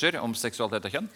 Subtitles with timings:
[0.00, 1.08] ressurser om seksualitet og kjønn.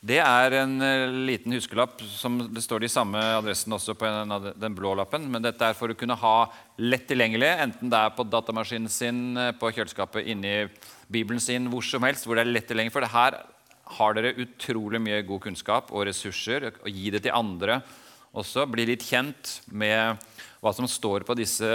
[0.00, 4.32] Det er en uh, liten huskelapp som det står de samme adressen også på en
[4.32, 5.26] av den blå lappen.
[5.28, 9.36] Men dette er for å kunne ha lett tilgjengelig, enten det er på datamaskinen sin,
[9.36, 10.70] uh, på kjøleskapet, inni
[11.10, 12.24] Bibelen sin, hvor som helst.
[12.24, 12.94] hvor det er lett tilgjengelig.
[12.94, 13.36] For det her
[13.98, 16.70] har dere utrolig mye god kunnskap og ressurser.
[16.80, 17.82] og Gi det til andre
[18.32, 18.64] også.
[18.70, 20.16] Bli litt kjent med
[20.62, 21.68] hva som står på disse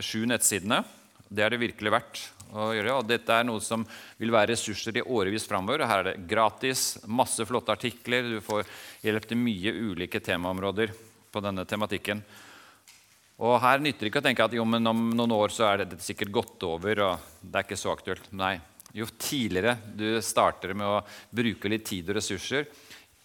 [0.00, 0.80] sju nettsidene.
[1.28, 2.94] Det er det virkelig verdt å gjøre.
[2.98, 3.84] og Dette er noe som
[4.18, 5.86] vil være ressurser i årevis framover.
[5.86, 8.36] Her er det gratis, masse flotte artikler.
[8.36, 8.66] Du får
[9.02, 10.92] hjelp til mye ulike temaområder
[11.32, 12.22] på denne tematikken.
[13.36, 16.00] Og Her nytter det ikke å tenke at jo, om noen år så er det
[16.04, 17.02] sikkert gått over.
[17.04, 18.32] og det er ikke så aktuelt.
[18.32, 18.58] Nei,
[18.96, 22.64] Jo tidligere du starter med å bruke litt tid og ressurser,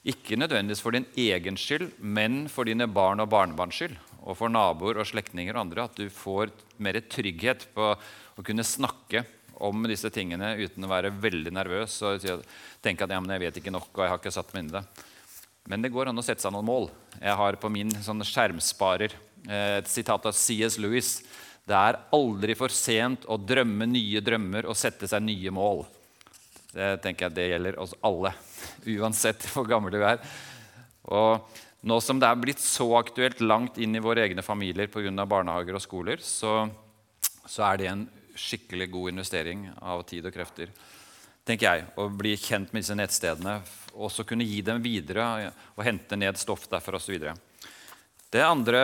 [0.03, 4.51] ikke nødvendigvis for din egen skyld, men for dine barn og barnebarns skyld, og for
[4.51, 7.93] naboer og slektninger og andre, at du får mer trygghet på
[8.37, 9.23] å kunne snakke
[9.61, 12.25] om disse tingene uten å være veldig nervøs og
[12.81, 14.77] tenke at ja, jeg vet ikke nok og jeg har ikke satt meg inn i
[14.79, 14.83] det.
[15.69, 16.89] Men det går an å sette seg noen mål.
[17.21, 20.79] Jeg har på min sånn skjermsparer eh, et sitat av C.S.
[20.81, 21.19] Lewis.
[21.69, 25.83] Det er aldri for sent å drømme nye drømmer og sette seg nye mål.
[26.71, 28.31] Det tenker jeg det gjelder oss alle,
[28.97, 30.23] uansett hvor gamle vi er.
[31.11, 35.25] Og nå som det er blitt så aktuelt langt inn i våre egne familier pga.
[35.25, 36.65] barnehager og skoler, så,
[37.45, 40.71] så er det en skikkelig god investering av tid og krefter.
[41.45, 43.61] tenker jeg, Å bli kjent med disse nettstedene
[43.95, 47.17] og så kunne gi dem videre og hente ned stoff derfra osv.
[48.31, 48.83] Det andre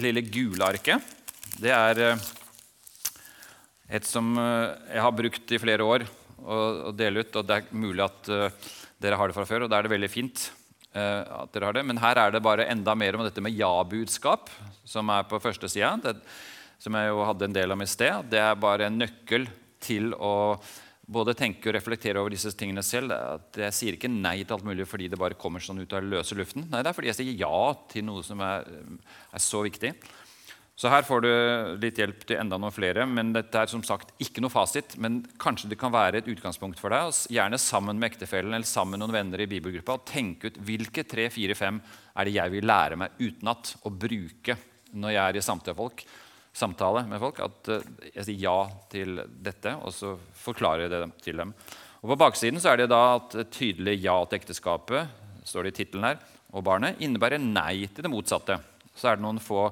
[0.00, 1.02] lille gule arket,
[1.60, 2.28] det er eh,
[3.98, 6.06] et som eh, jeg har brukt i flere år
[6.40, 7.36] å, dele ut.
[7.36, 8.70] og Det er mulig at uh,
[9.02, 10.46] dere har det fra før, og da er det veldig fint.
[10.90, 11.82] At dere har det.
[11.86, 14.48] Men her er det bare enda mer om dette med ja-budskap,
[14.88, 16.14] som er på første sida.
[16.80, 18.30] Som jeg jo hadde en del om i sted.
[18.32, 19.44] Det er bare en nøkkel
[19.80, 20.32] til å
[21.10, 23.12] både tenke og reflektere over disse tingene selv.
[23.12, 26.06] At jeg sier ikke nei til alt mulig fordi det bare kommer sånn ut av
[26.06, 26.68] løse luften.
[26.70, 28.68] Nei, det er fordi jeg sier ja til noe som er,
[29.34, 29.92] er så viktig.
[30.80, 31.32] Så her får du
[31.82, 33.04] litt hjelp til enda noen flere.
[33.04, 36.80] men Dette er som sagt ikke noe fasit, men kanskje det kan være et utgangspunkt
[36.80, 37.12] for deg.
[37.36, 39.98] Gjerne sammen med ektefellen eller sammen med noen venner i bibelgruppa.
[39.98, 41.82] og Tenk ut hvilke tre, fire, fem
[42.16, 44.56] er det jeg vil lære meg utenat å bruke
[44.96, 45.90] når jeg er i samtale,
[46.56, 47.40] samtale med folk.
[47.44, 48.58] At eh, jeg sier ja
[48.92, 51.54] til dette, og så forklarer jeg det til dem.
[52.00, 55.72] Og På baksiden så er det da at et tydelig ja til ekteskapet står det
[55.72, 56.20] i tittelen her,
[56.52, 58.58] og barnet innebærer nei til det motsatte.
[58.96, 59.68] Så er det noen få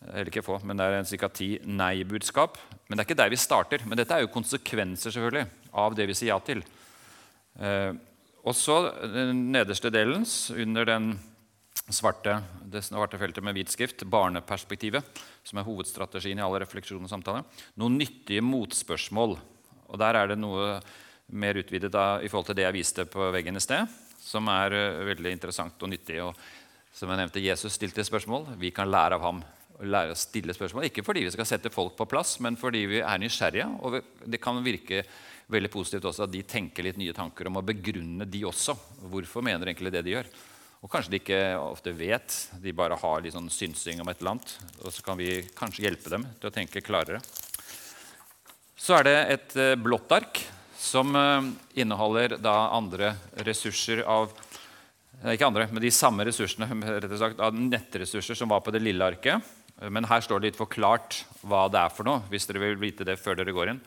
[0.00, 1.28] eller ikke få, men det er ca.
[1.28, 2.56] ti nei-budskap.
[2.88, 3.82] Men det er ikke der vi starter.
[3.84, 6.62] Men dette er jo konsekvenser selvfølgelig av det vi sier ja til.
[7.60, 7.92] Eh,
[8.40, 10.24] og så den nederste delen,
[10.56, 11.10] under den
[11.90, 12.36] svarte,
[12.70, 17.46] det svarte feltet med hvit skrift, barneperspektivet, som er hovedstrategien i alle refleksjoner og samtaler.
[17.80, 19.36] Noen nyttige motspørsmål.
[19.90, 20.78] Og Der er det noe
[21.30, 23.86] mer utvidet da, i forhold til det jeg viste på veggen i sted,
[24.20, 26.20] som er uh, veldig interessant og nyttig.
[26.22, 26.34] Og
[26.94, 28.54] som jeg nevnte, Jesus stilte spørsmål.
[28.58, 29.42] Vi kan lære av ham
[29.80, 30.88] lære å stille spørsmål.
[30.90, 33.68] Ikke fordi vi skal sette folk på plass, men fordi vi er nysgjerrige.
[33.80, 35.04] Og det kan virke
[35.50, 38.76] veldig positivt også at de tenker litt nye tanker om å begrunne de også.
[39.10, 40.28] Hvorfor mener egentlig det de gjør?
[40.80, 42.36] Og kanskje de ikke ofte vet.
[42.62, 44.54] De bare har litt sånn synsing om et eller annet.
[44.80, 47.20] Og så kan vi kanskje hjelpe dem til å tenke klarere.
[48.80, 50.40] Så er det et eh, blått ark
[50.80, 51.50] som eh,
[51.84, 53.12] inneholder da andre
[53.44, 54.32] ressurser av
[55.20, 58.80] ikke andre, men de samme ressursene rett og slett, av nettressurser som var på det
[58.80, 59.44] lille arket.
[59.92, 63.04] Men her står det litt forklart hva det er for noe, hvis dere vil vite
[63.04, 63.82] det før dere går inn.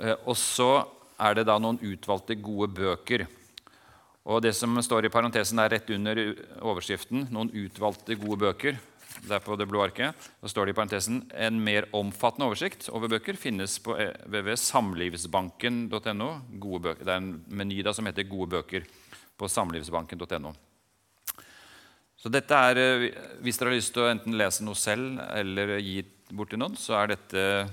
[0.00, 0.84] Eh, og så
[1.20, 3.26] er det da noen utvalgte gode bøker.
[4.24, 6.16] Og det som står i parentesen er rett under
[6.64, 8.80] overskriften 'Noen utvalgte gode bøker'.
[9.28, 10.14] Der på det blå arket.
[10.40, 13.94] Så står det i parentesen 'En mer omfattende oversikt over bøker finnes på
[14.26, 17.04] www.samlivsbanken.no'.
[17.04, 18.84] Det er en meny da som heter 'Gode bøker'
[19.38, 20.54] på samlivsbanken.no.
[22.16, 23.10] Så dette er, eh,
[23.42, 26.76] Hvis dere har lyst til å enten lese noe selv eller gi bort til noen,
[26.76, 27.68] så er dette eh,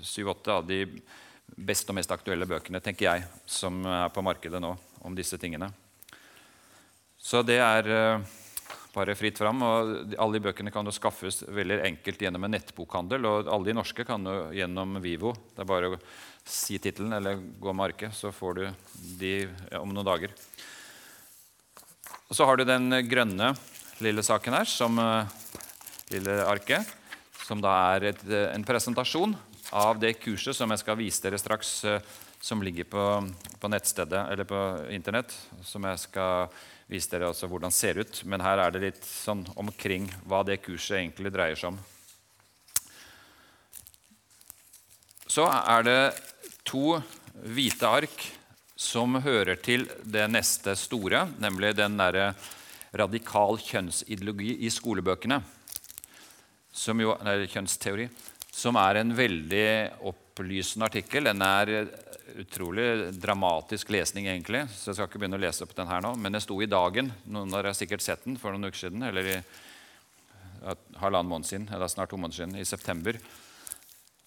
[0.00, 0.86] syv-åtte av de
[1.58, 5.70] beste og mest aktuelle bøkene tenker jeg, som er på markedet nå om disse tingene.
[7.16, 8.34] Så det er eh,
[8.96, 9.62] bare fritt fram.
[9.66, 13.28] og Alle de bøkene kan jo skaffes veldig enkelt gjennom en nettbokhandel.
[13.28, 15.34] Og alle de norske kan jo gjennom Vivo.
[15.54, 16.00] Det er bare å
[16.46, 18.64] si tittelen eller gå market, så får du
[19.18, 19.34] de
[19.80, 20.34] om noen dager.
[22.26, 23.52] Og så har du den grønne
[24.02, 25.26] lille saken her, som uh,
[26.12, 26.86] lille arket,
[27.46, 29.34] som da er et, uh, en presentasjon
[29.74, 31.72] av det kurset som jeg skal vise dere straks,
[32.46, 33.04] som ligger på,
[33.58, 34.60] på, nettstedet eller på
[34.94, 35.34] Internett.
[35.66, 36.46] Som jeg skal
[36.86, 38.20] vise dere også hvordan det ser ut.
[38.22, 41.80] Men her er det litt sånn omkring hva det kurset egentlig dreier seg om.
[45.26, 46.00] Så er det
[46.66, 47.00] to
[47.42, 48.28] hvite ark
[48.78, 52.30] som hører til det neste store, nemlig den derre
[52.96, 55.40] radikal kjønnsideologi i skolebøkene,
[56.72, 58.06] som jo, nei, kjønnsteori,
[58.52, 59.68] som er en veldig
[60.08, 61.26] opplysende artikkel.
[61.28, 61.72] Den er
[62.34, 66.14] utrolig dramatisk lesning, egentlig, så jeg skal ikke begynne å lese opp den her nå.
[66.18, 67.12] Men den sto i Dagen.
[67.24, 69.04] Noen av dere har sikkert sett den for noen uker siden.
[69.06, 69.36] eller i
[71.00, 73.18] halvannen måned siden, eller snart to måneder siden, i september.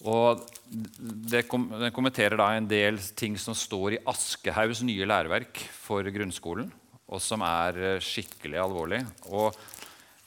[0.07, 5.59] Og det kom, Den kommenterer da en del ting som står i Aschehougs nye læreverk
[5.75, 6.71] for grunnskolen,
[7.09, 9.03] og som er eh, skikkelig alvorlig.
[9.27, 9.55] Og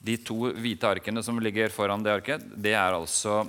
[0.02, 3.44] De to hvite arkene som ligger foran det arket, det er altså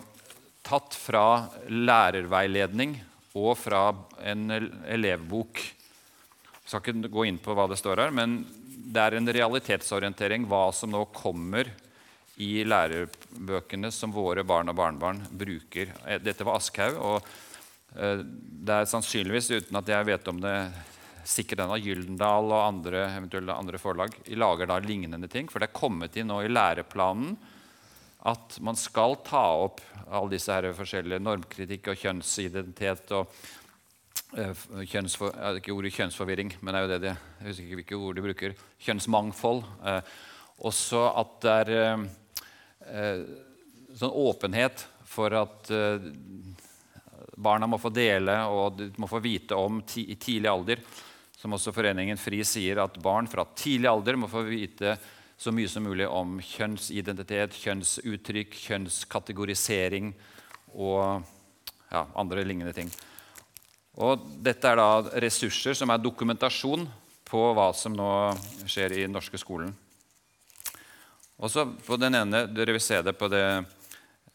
[0.64, 2.94] tatt fra lærerveiledning
[3.33, 3.88] og fra
[4.21, 5.62] en elevbok.
[6.63, 8.44] Jeg skal ikke gå inn på hva det står her, men
[8.94, 11.71] det er en realitetsorientering hva som nå kommer
[12.41, 15.91] i lærebøkene som våre barn og barnebarn bruker.
[16.07, 17.27] Eh, dette var Aschhaug, og
[17.97, 20.57] eh, det er sannsynligvis, uten at jeg vet om det
[21.24, 25.50] sikkert den av Gyldendal og andre, eventuelle andre forlag lager da lignende ting.
[25.50, 27.38] For det er kommet inn nå i læreplanen
[28.30, 33.31] at man skal ta opp alle disse her forskjellige normkritikk og kjønnsidentitet og
[34.38, 38.00] uh, kjønnsfor, Ikke ordet kjønnsforvirring, men det er jo det de, jeg husker ikke hvilke
[38.00, 38.58] ord de bruker.
[38.86, 39.64] Kjønnsmangfold.
[39.84, 40.02] Uh,
[40.64, 42.06] også at det er
[42.92, 43.22] Eh,
[43.96, 46.04] sånn åpenhet for at eh,
[47.38, 50.81] barna må få dele og må få vite om i tidlig alder.
[51.38, 54.96] Som også Foreningen FRI sier, at barn fra tidlig alder må få vite
[55.38, 60.13] så mye som mulig om kjønnsidentitet, kjønnsuttrykk, kjønnskategorisering
[60.74, 61.24] og
[61.91, 62.91] ja, andre lignende ting.
[64.01, 66.88] Og dette er da ressurser som er dokumentasjon
[67.30, 68.09] på hva som nå
[68.65, 69.74] skjer i den norske skolen.
[71.44, 73.44] Og så på den ene, Dere vil se det på det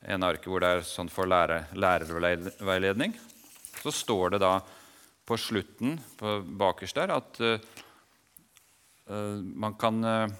[0.06, 3.14] ene arket hvor det er sånn for lære, lærerveiledning.
[3.78, 4.58] Så står det da
[5.28, 7.58] på slutten, på bakerst der, at uh,
[9.38, 10.36] man kan uh,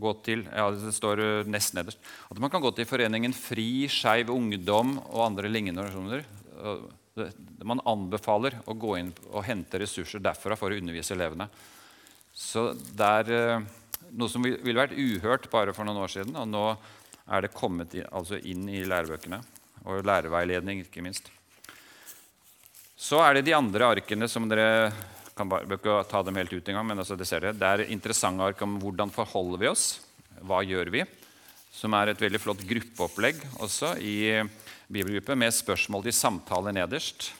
[0.00, 2.00] gå til ja, Det står uh, nest nederst.
[2.30, 6.26] At man kan gå til Foreningen FRI, Skeiv Ungdom og andre lignende organisasjoner.
[7.64, 11.46] Man anbefaler å gå inn og hente ressurser derfra for å undervise elevene.
[12.34, 13.62] Så det er
[14.18, 16.34] noe som ville vært uhørt bare for noen år siden.
[16.40, 16.64] Og nå
[17.24, 19.40] er det kommet inn, altså inn i lærebøkene.
[19.84, 21.30] Og lærerveiledning, ikke minst.
[22.96, 24.92] Så er det de andre arkene som dere
[25.34, 27.28] kan bare, ikke ta dem helt ut engang, men altså det,
[27.58, 29.86] det er interessante ark om hvordan forholder vi oss.
[30.44, 31.04] Hva gjør vi?
[31.74, 34.16] Som er et veldig flott gruppeopplegg også i
[34.86, 37.32] bibelgruppe med spørsmål til samtale nederst.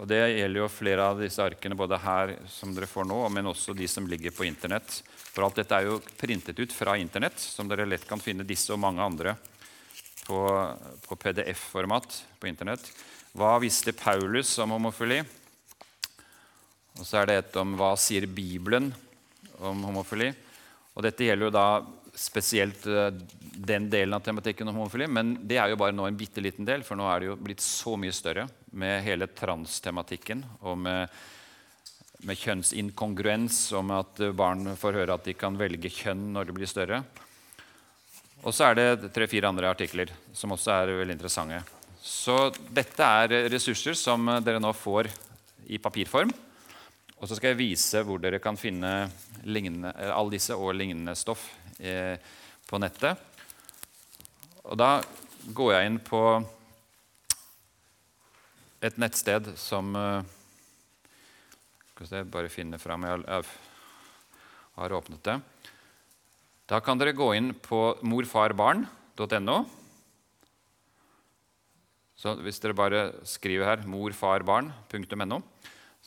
[0.00, 3.50] Og Det gjelder jo flere av disse arkene både her som dere får nå, men
[3.50, 5.00] også de som ligger på Internett.
[5.34, 8.72] For alt dette er jo printet ut fra Internett, som dere lett kan finne disse
[8.72, 9.34] og mange andre
[10.24, 10.40] på,
[11.04, 12.86] på PDF-format på Internett.
[13.36, 15.20] Hva visste Paulus om homofili?
[17.00, 18.90] Og så er det et om hva sier Bibelen
[19.64, 20.28] om homofili.
[20.92, 21.66] Og dette gjelder jo da
[22.20, 23.08] spesielt eh,
[23.70, 26.66] den delen av tematikken om homofili, men det er jo bare nå en bitte liten
[26.68, 31.16] del, for nå er det jo blitt så mye større med hele transtematikken og med,
[32.26, 36.58] med kjønnsinkongruens, og med at barn får høre at de kan velge kjønn når de
[36.58, 37.02] blir større.
[38.40, 41.62] Og så er det tre-fire andre artikler som også er veldig interessante.
[42.00, 45.10] Så dette er ressurser som dere nå får
[45.70, 46.32] i papirform.
[47.20, 49.10] Og så skal jeg vise hvor dere kan finne
[49.44, 52.16] lignende, alle disse og lignende stoff eh,
[52.64, 53.20] på nettet.
[54.64, 55.02] Og da
[55.52, 56.22] går jeg inn på
[58.80, 60.36] et nettsted som eh,
[61.90, 63.44] Skal jeg bare finne fram Jeg
[64.78, 65.36] har åpnet det.
[66.70, 69.58] Da kan dere gå inn på morfarbarn.no.
[72.16, 75.42] Så hvis dere bare skriver her 'morfarbarn.no',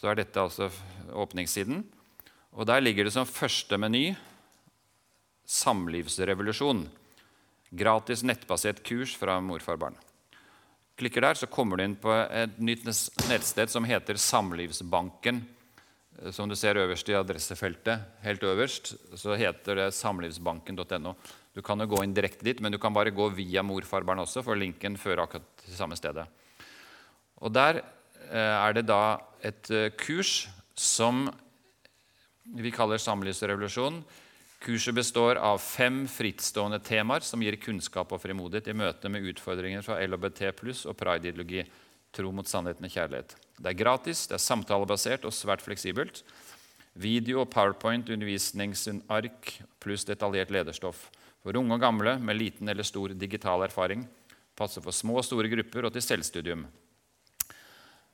[0.03, 0.67] så er dette altså
[1.15, 1.79] åpningssiden.
[2.59, 4.09] Og Der ligger det som første meny
[5.47, 6.81] Samlivsrevolusjon.
[7.71, 9.95] Gratis nettbasert kurs fra morfarbarn.
[10.99, 12.83] Klikker der, så kommer du inn på et nytt
[13.29, 15.39] nettsted som heter Samlivsbanken.
[16.35, 21.15] Som du ser øverst i adressefeltet, helt øverst, så heter det samlivsbanken.no.
[21.55, 24.43] Du kan jo gå inn direkte dit, men du kan bare gå via morfarbarn også,
[24.43, 26.27] for linken fører akkurat til samme stedet.
[27.39, 27.81] Og Der
[28.39, 30.47] er det da et eh, kurs
[30.79, 31.27] som
[32.43, 34.01] vi kaller Samlivsrevolusjon.
[34.63, 39.83] Kurset består av fem frittstående temaer som gir kunnskap og frimodighet i møte med utfordringer
[39.83, 41.65] fra LHBT pluss og pride-ideologi.
[42.13, 43.35] Tro mot sannheten og kjærlighet.
[43.57, 46.21] Det er gratis, det er samtalebasert og svært fleksibelt.
[46.93, 49.49] Video og powerpoint, undervisningsark
[49.81, 51.07] pluss detaljert lederstoff.
[51.43, 54.05] For unge og gamle med liten eller stor digital erfaring.
[54.55, 56.67] Passer for små og store grupper og til selvstudium.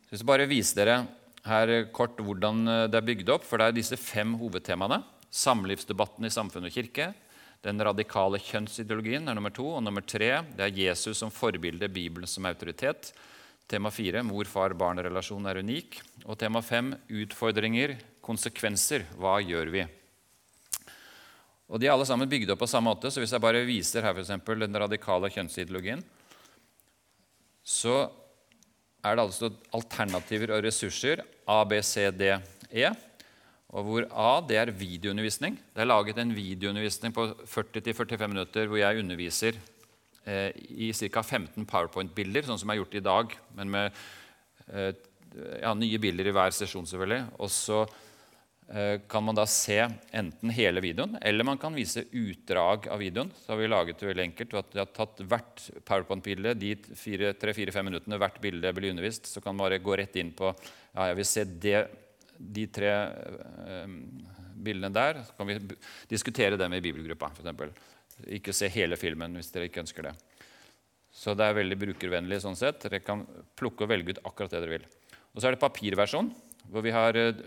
[0.09, 1.03] Jeg skal bare vise dere
[1.45, 3.43] her kort hvordan det er bygd opp.
[3.45, 5.03] For det er disse fem hovedtemaene.
[5.29, 7.11] Samlivsdebatten i samfunn og kirke.
[7.61, 9.67] Den radikale kjønnsideologien er nummer to.
[9.77, 13.11] Og nummer tre det er Jesus som forbilde, Bibelen som autoritet.
[13.69, 15.99] Tema fire mor-far-barn-relasjon er unik.
[16.25, 19.05] Og tema fem utfordringer, konsekvenser.
[19.13, 19.83] Hva gjør vi?
[21.69, 23.11] Og De er alle sammen bygd opp på samme måte.
[23.13, 26.01] så Hvis jeg bare viser her for eksempel, den radikale kjønnsideologien,
[27.61, 28.09] så
[29.03, 32.33] er det altså alternativer og ressurser A, B, C, D,
[32.71, 32.89] E.
[33.69, 35.57] Og hvor A det er videoundervisning.
[35.75, 39.59] Det er laget en videoundervisning på 40-45 minutter hvor jeg underviser
[40.25, 41.21] eh, i ca.
[41.21, 43.99] 15 powerpoint-bilder, sånn som jeg har gjort i dag, men med
[44.73, 44.91] eh,
[45.61, 46.87] ja, nye bilder i hver sesjon.
[46.89, 47.27] selvfølgelig.
[47.37, 47.83] Og så
[49.09, 49.79] kan man da se
[50.13, 53.31] enten hele videoen, eller man kan vise utdrag av videoen.
[53.33, 54.53] Så har vi laget det veldig enkelt.
[54.53, 56.75] at Vi har tatt hvert PowerPoint-bilde, de
[57.33, 59.25] tre-fire-fem minuttene hvert bilde blir undervist.
[59.25, 61.81] Så kan man bare gå rett inn på ja, jeg vil se det,
[62.37, 63.95] de tre eh,
[64.53, 65.23] bildene der.
[65.25, 65.57] Så kan vi
[66.11, 67.89] diskutere dem i bibelgruppa, f.eks.
[68.37, 70.13] Ikke se hele filmen hvis dere ikke ønsker det.
[71.09, 72.83] Så det er veldig brukervennlig sånn sett.
[72.85, 73.25] Dere kan
[73.57, 74.87] plukke og velge ut akkurat det dere vil.
[75.33, 76.29] Og så er det papirversjon
[76.69, 77.43] hvor vi har eh,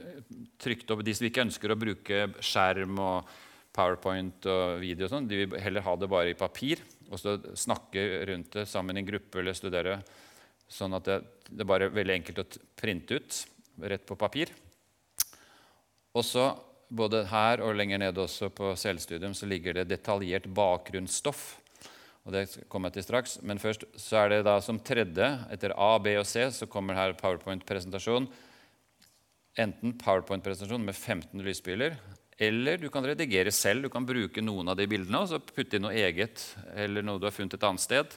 [0.61, 3.31] trykt opp de som ikke ønsker å bruke skjerm og
[3.73, 5.07] PowerPoint og video.
[5.07, 8.67] og sånn, De vil heller ha det bare i papir og så snakke rundt det
[8.69, 9.99] sammen i en gruppe eller studere.
[10.73, 11.19] Sånn at det,
[11.50, 13.41] det er bare veldig enkelt å printe ut
[13.93, 14.52] rett på papir.
[16.17, 16.50] Og så
[16.93, 21.43] både her og lenger nede også på selvstudium så ligger det detaljert bakgrunnsstoff.
[22.23, 23.38] Og det kommer jeg til straks.
[23.45, 26.97] Men først så er det da som tredje, etter A, B og C, så kommer
[26.97, 28.29] her PowerPoint-presentasjon
[29.61, 31.97] enten PowerPoint-presentasjon med 15 lysbiler,
[32.43, 33.85] eller du kan redigere selv.
[33.85, 36.43] Du kan bruke noen av de bildene og så putte inn noe eget
[36.75, 38.17] eller noe du har funnet et annet sted.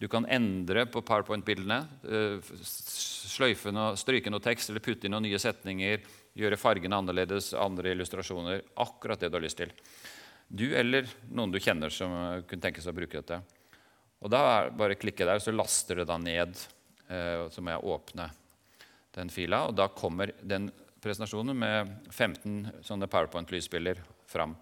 [0.00, 5.26] Du kan endre på PowerPoint-bildene, eh, sløyfe noe, stryke noe tekst eller putte inn noen
[5.28, 6.06] nye setninger,
[6.40, 8.62] gjøre fargene annerledes, andre illustrasjoner.
[8.80, 9.74] Akkurat det du har lyst til.
[10.48, 13.42] Du eller noen du kjenner som kunne tenke seg å bruke dette.
[14.22, 16.56] Og da er bare klikke der, så laster det da ned.
[17.10, 18.30] Eh, så må jeg åpne
[19.16, 19.64] den fila.
[19.68, 24.54] Og da kommer den presentasjonen med 15 sånne PowerPoint-lysbilder fram.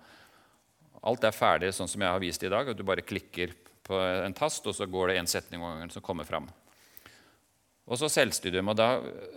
[1.07, 2.69] Alt er ferdig sånn som jeg har vist i dag.
[2.69, 3.55] at Du bare klikker
[3.89, 6.49] på en tast, og så går det en setning om gangen som kommer fram.
[7.89, 8.69] Og så selvstudium.
[8.69, 8.89] og Da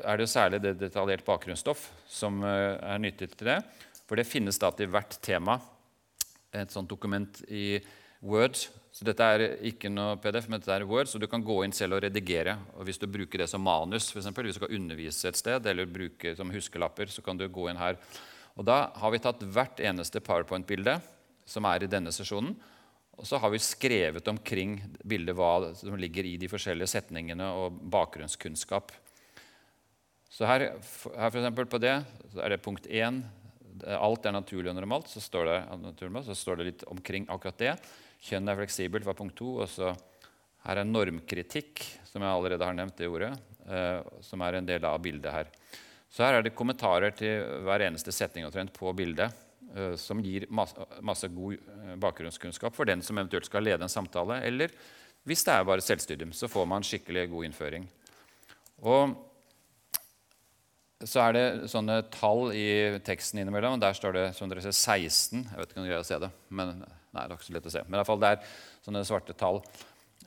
[0.04, 3.62] er det særlig det detaljert bakgrunnsstoff som eh, er nyttig til det.
[4.08, 5.56] For det finnes da til hvert tema
[6.52, 7.80] et sånt dokument i
[8.22, 8.60] Word
[8.92, 11.72] så dette er ikke noe PDF, men dette er Word, så du kan gå inn
[11.76, 12.58] selv og redigere.
[12.76, 15.70] Og Hvis du bruker det som manus, for eksempel, hvis du skal undervise et sted,
[15.72, 17.96] eller bruke som huskelapper, så kan du gå inn her.
[18.60, 20.98] Og Da har vi tatt hvert eneste PowerPoint-bilde
[21.48, 22.52] som er i denne sesjonen.
[23.16, 24.76] Og så har vi skrevet omkring
[25.08, 28.92] bildet hva som ligger i de forskjellige setningene og bakgrunnskunnskap.
[30.32, 30.68] Så her,
[31.16, 31.98] her for på det
[32.34, 33.24] så er det punkt 1.
[33.96, 35.08] Alt er naturlig og normalt.
[35.08, 37.76] Så står det, så står det litt omkring akkurat det.
[38.22, 39.56] Kjønn er fleksibelt var punkt to.
[39.64, 39.92] Og så
[40.68, 43.32] her er normkritikk, som jeg allerede har nevnt det ordet,
[43.66, 45.50] eh, som er en del av bildet her.
[46.12, 49.34] Så her er det kommentarer til hver eneste setning på bildet,
[49.74, 53.90] eh, som gir masse, masse, god eh, bakgrunnskunnskap for den som eventuelt skal lede en
[53.90, 54.42] samtale.
[54.46, 54.70] Eller
[55.26, 57.90] hvis det er bare selvstudium, så får man skikkelig god innføring.
[58.82, 59.18] Og
[61.02, 63.80] så er det sånne tall i teksten innimellom.
[63.82, 65.48] Der står det som dere ser, 16.
[65.48, 66.30] Jeg vet ikke om dere greier å se det.
[66.50, 67.84] men Nei, det er ikke så lett å se.
[67.88, 68.54] Men i fall, det er
[68.86, 69.60] sånne svarte tall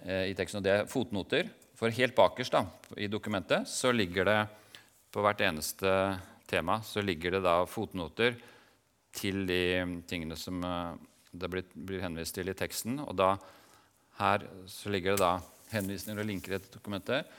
[0.05, 0.61] eh, i teksten.
[0.61, 1.49] Og det er fotnoter.
[1.79, 2.67] For helt bakerst da,
[3.01, 4.39] i dokumentet så ligger det
[5.15, 5.91] på hvert eneste
[6.51, 8.37] tema så ligger det da fotnoter
[9.15, 9.63] til de
[10.11, 10.95] tingene som eh,
[11.35, 13.01] det blir, blir henvist til i teksten.
[13.03, 13.35] Og da,
[14.21, 15.33] her så ligger det da
[15.75, 17.31] henvisninger og linker til dokumentet.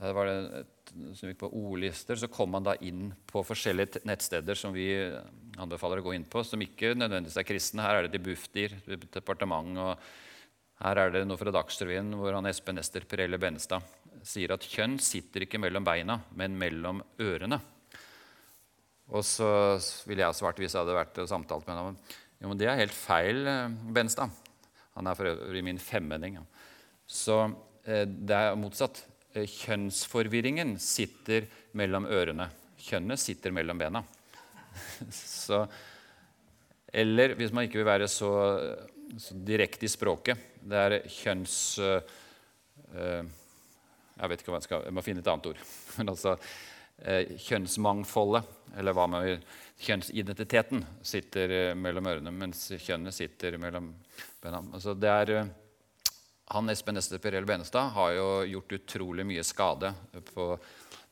[0.00, 4.02] Her var det et, som gikk på ordlister, så kom man da inn på forskjellige
[4.08, 4.88] nettsteder som vi
[5.60, 7.84] anbefaler å gå inn på, som ikke nødvendigvis er kristne.
[7.84, 8.76] Her er det til Bufdir,
[9.14, 13.84] departement, og her er det noe fra Dagsrevyen hvor han Espen Ester Pirelle Benestad
[14.24, 17.60] sier at kjønn sitter ikke mellom beina, men mellom ørene.
[19.12, 19.48] Og så
[20.08, 21.98] ville jeg svart hvis jeg hadde vært og samtalt med ham.
[22.40, 23.92] Jo, men det er helt feil, Benstad.
[23.92, 24.40] Benestad.
[24.94, 26.38] Han er for øvrig min femmenning.
[27.06, 27.38] Så
[27.84, 29.02] eh, det er motsatt.
[29.34, 32.46] Eh, kjønnsforvirringen sitter mellom ørene.
[32.78, 34.04] Kjønnet sitter mellom bena.
[35.14, 35.64] Så,
[36.92, 38.30] eller hvis man ikke vil være så,
[39.18, 41.56] så direkte i språket Det er kjønns...
[41.80, 43.24] Uh,
[44.14, 45.62] jeg vet ikke hva jeg skal Jeg må finne et annet ord.
[45.98, 49.46] Men altså uh, kjønnsmangfoldet, eller hva man
[49.84, 53.90] Kjønnsidentiteten sitter uh, mellom ørene, mens kjønnet sitter mellom
[54.42, 54.62] bena.
[54.70, 55.34] Altså, det er
[56.54, 59.94] han Espen Ester Perel Benestad har jo gjort utrolig mye skade
[60.34, 60.50] på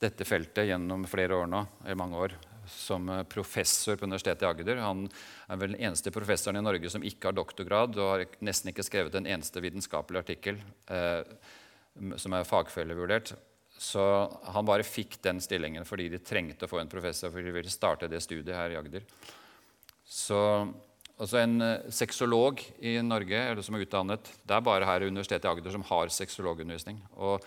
[0.03, 2.35] dette feltet gjennom flere år nå, i mange år,
[2.71, 4.83] som eh, professor på Universitetet i Agder.
[4.85, 5.07] Han
[5.49, 8.87] er vel den eneste professoren i Norge som ikke har doktorgrad, og har nesten ikke
[8.87, 10.61] skrevet en eneste vitenskapelig artikkel
[10.93, 11.23] eh,
[12.17, 13.35] som er fagfellevurdert.
[13.83, 14.03] Så
[14.55, 17.33] han bare fikk den stillingen fordi de trengte å få en professor.
[17.33, 19.07] fordi de ville starte det studiet her i Agder.
[20.07, 20.39] Så
[21.23, 25.11] også En uh, sexolog i Norge eller som er utdannet, det er bare her i
[25.11, 26.99] Universitetet i Agder som har sexologundervisning.
[27.15, 27.45] Og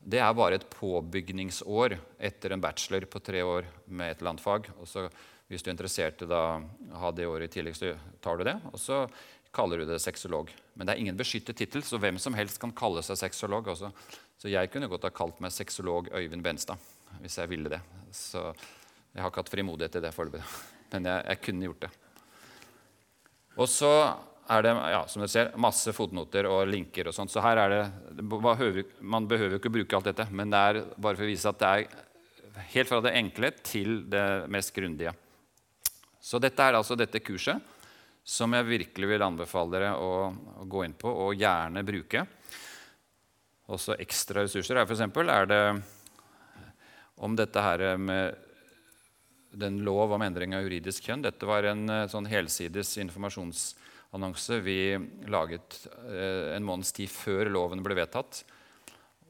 [0.00, 4.44] det er bare et påbygningsår etter en bachelor på tre år med et eller annet
[4.44, 4.70] fag.
[4.80, 5.04] Og så,
[5.50, 6.44] hvis du er interessert i å
[7.02, 7.92] ha det året i tillegg, så
[8.24, 8.56] tar du det.
[8.72, 9.02] Og så
[9.52, 10.52] kaller du det sexolog.
[10.74, 13.68] Men det er ingen beskyttet tittel, så hvem som helst kan kalle seg sexolog.
[13.74, 13.92] Også.
[14.40, 16.80] Så jeg kunne godt ha kalt meg sexolog Øyvind Benstad
[17.20, 17.80] hvis jeg ville det.
[18.14, 18.40] Så
[19.12, 20.42] jeg har ikke hatt frimodighet til det foreløpig.
[20.94, 21.90] Men jeg, jeg kunne gjort det.
[23.60, 23.92] Og så
[24.50, 27.08] er det ja, som dere ser, masse fotnoter og linker.
[27.08, 27.30] og sånt.
[27.30, 28.22] Så her er det,
[29.00, 31.68] Man behøver ikke bruke alt dette, men det er bare for å vise at det
[31.70, 35.14] er helt fra det enkle til det mest grundige.
[36.20, 37.62] Så dette er altså dette kurset
[38.26, 40.28] som jeg virkelig vil anbefale dere å,
[40.60, 42.26] å gå inn på og gjerne bruke.
[43.70, 44.76] Også ekstra ressurser.
[44.76, 45.62] Her eksempel, er det
[47.20, 48.36] om dette her med
[49.50, 51.24] den lov om endring av juridisk kjønn.
[51.24, 52.92] Dette var en eh, sånn helsides
[54.10, 54.98] informasjonsannonse vi
[55.30, 58.44] laget eh, en måneds tid før loven ble vedtatt.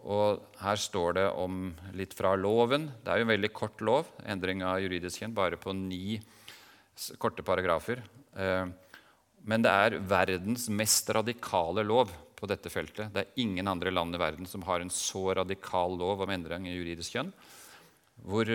[0.00, 2.90] Og her står det om litt fra loven.
[3.04, 4.06] Det er jo en veldig kort lov.
[4.24, 6.20] Endring av juridisk kjønn bare på ni
[7.18, 8.00] korte paragrafer.
[8.36, 8.66] Eh,
[9.44, 13.12] men det er verdens mest radikale lov på dette feltet.
[13.12, 16.68] Det er ingen andre land i verden som har en så radikal lov om endring
[16.68, 17.34] av juridisk kjønn.
[18.24, 18.48] Hvor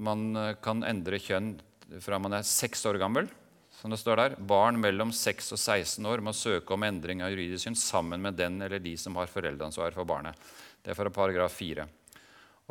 [0.00, 1.58] man eh, kan endre kjønn
[2.00, 3.28] fra man er seks år gammel.
[3.80, 4.34] Som det står der.
[4.36, 8.36] Barn mellom 6 og 16 år må søke om endring av juridisk kjønn sammen med
[8.36, 10.36] den eller de som har foreldreansvar for barnet.
[10.84, 11.86] Det er fra paragraf 4.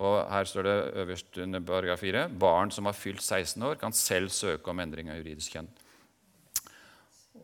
[0.05, 3.95] Og her står det øverst under paragraf 4 barn som har fylt 16 år, kan
[3.95, 5.71] selv søke om endring av juridisk kjønn.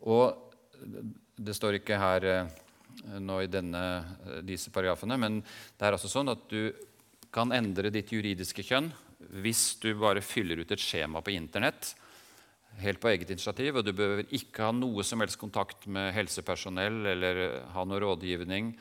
[0.06, 0.42] Og
[1.36, 2.52] Det står ikke her eh,
[3.20, 3.80] nå i denne,
[4.24, 6.72] eh, disse paragrafene, men det er altså sånn at du
[7.32, 8.88] kan endre ditt juridiske kjønn
[9.42, 11.92] hvis du bare fyller ut et skjema på Internett
[12.82, 17.06] helt på eget initiativ, og du behøver ikke ha noe som helst kontakt med helsepersonell
[17.12, 17.42] eller
[17.74, 18.72] ha noe rådgivning.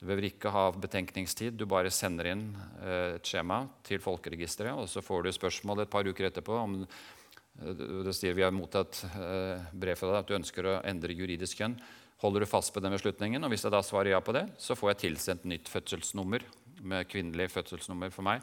[0.00, 1.56] Du behøver ikke ha betenkningstid.
[1.58, 2.48] Du bare sender inn
[2.82, 6.80] eh, et skjema til Folkeregisteret, og så får du spørsmål et par uker etterpå om
[6.82, 11.16] eh, det sier vi har mottatt eh, brev fra deg at du ønsker å endre
[11.16, 11.78] juridisk kjønn.
[12.24, 13.42] Holder du fast på den beslutningen?
[13.44, 16.46] Og hvis jeg da svarer ja på det, så får jeg tilsendt nytt fødselsnummer
[16.84, 18.42] med kvinnelig fødselsnummer for meg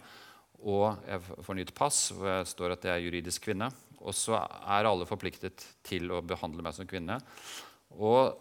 [0.61, 3.71] og jeg får nytt pass hvor jeg står at jeg er juridisk kvinne.
[4.01, 7.19] Og så er alle forpliktet til å behandle meg som kvinne.
[7.97, 8.33] Og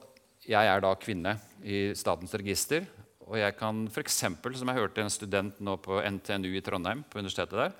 [0.49, 2.87] jeg er da kvinne i Statens register.
[3.29, 7.21] Og jeg kan f.eks., som jeg hørte en student nå på NTNU i Trondheim, på
[7.21, 7.75] universitetet der,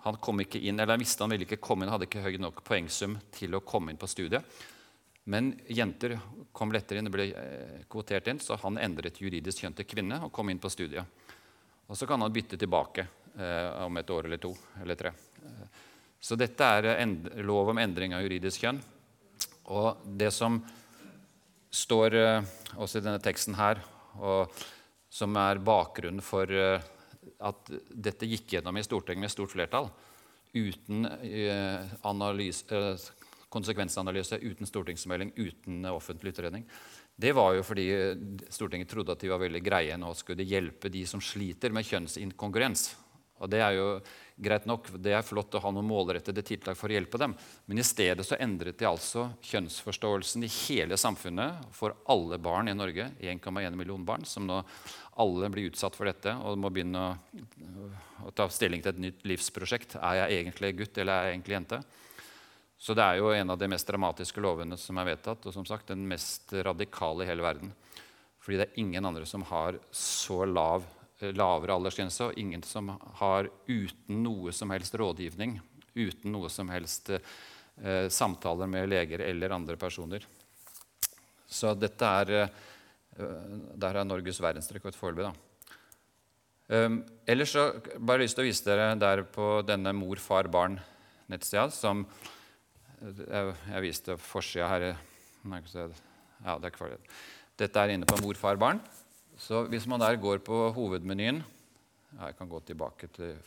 [0.00, 2.38] han kom ikke inn, eller jeg visste han ville ikke komme inn, hadde ikke høy
[2.40, 4.46] nok poengsum til å komme inn på studiet.
[5.28, 6.14] Men jenter
[6.56, 10.22] kom lettere inn og ble eh, kvotert inn, så han endret juridisk kjønn til kvinne
[10.24, 11.04] og kom inn på studiet.
[11.90, 13.04] Og så kan han bytte tilbake
[13.36, 14.50] om et år eller to
[14.82, 15.12] eller tre.
[16.20, 17.06] Så dette er
[17.46, 18.80] lov om endring av juridisk kjønn.
[19.70, 20.58] Og det som
[21.70, 23.80] står eh, også i denne teksten her,
[24.18, 24.50] og
[25.10, 26.82] som er bakgrunnen for eh,
[27.46, 29.88] at dette gikk gjennom i Stortinget med stort flertall,
[30.54, 36.66] uten eh, analyse, eh, konsekvensanalyse, uten stortingsmelding, uten offentlig utredning,
[37.20, 37.86] det var jo fordi
[38.48, 39.96] Stortinget trodde at de var veldig greie.
[40.00, 42.86] Nå skulle hjelpe de som sliter med kjønnsinkongruens.
[43.40, 43.86] Og Det er jo
[44.40, 47.34] greit nok, det er flott å ha noen målrettede tiltak for å hjelpe dem.
[47.68, 52.76] Men i stedet så endret de altså kjønnsforståelsen i hele samfunnet for alle barn i
[52.76, 53.10] Norge.
[53.20, 54.62] 1,1 million barn, som nå
[55.20, 57.88] alle blir utsatt for dette og må begynne å,
[58.24, 59.98] å, ta stilling til et nytt livsprosjekt.
[60.00, 61.82] Er jeg egentlig gutt eller er jeg egentlig jente?
[62.80, 65.66] Så det er jo en av de mest dramatiske lovene som er vedtatt, og som
[65.68, 67.74] sagt den mest radikale i hele verden.
[68.40, 70.86] Fordi det er ingen andre som har så lav
[71.36, 75.58] lavere aldersgrense, og ingen som har uten noe som helst rådgivning,
[75.94, 80.26] uten noe som helst eh, samtaler med leger eller andre personer.
[81.50, 82.58] Så dette er eh,
[83.76, 85.34] Der er Norges verdensrekord foreløpig.
[86.70, 87.64] Um, ellers så
[87.98, 92.04] bare lyst til å vise dere der på denne mor-far-barn-nettsida som
[93.00, 94.84] jeg, jeg viste forsida her
[96.44, 96.96] ja, det er
[97.58, 98.78] Dette er inne på mor-far-barn.
[99.40, 101.40] Så hvis man der går på hovedmenyen
[102.10, 103.38] Jeg kan gå tilbake til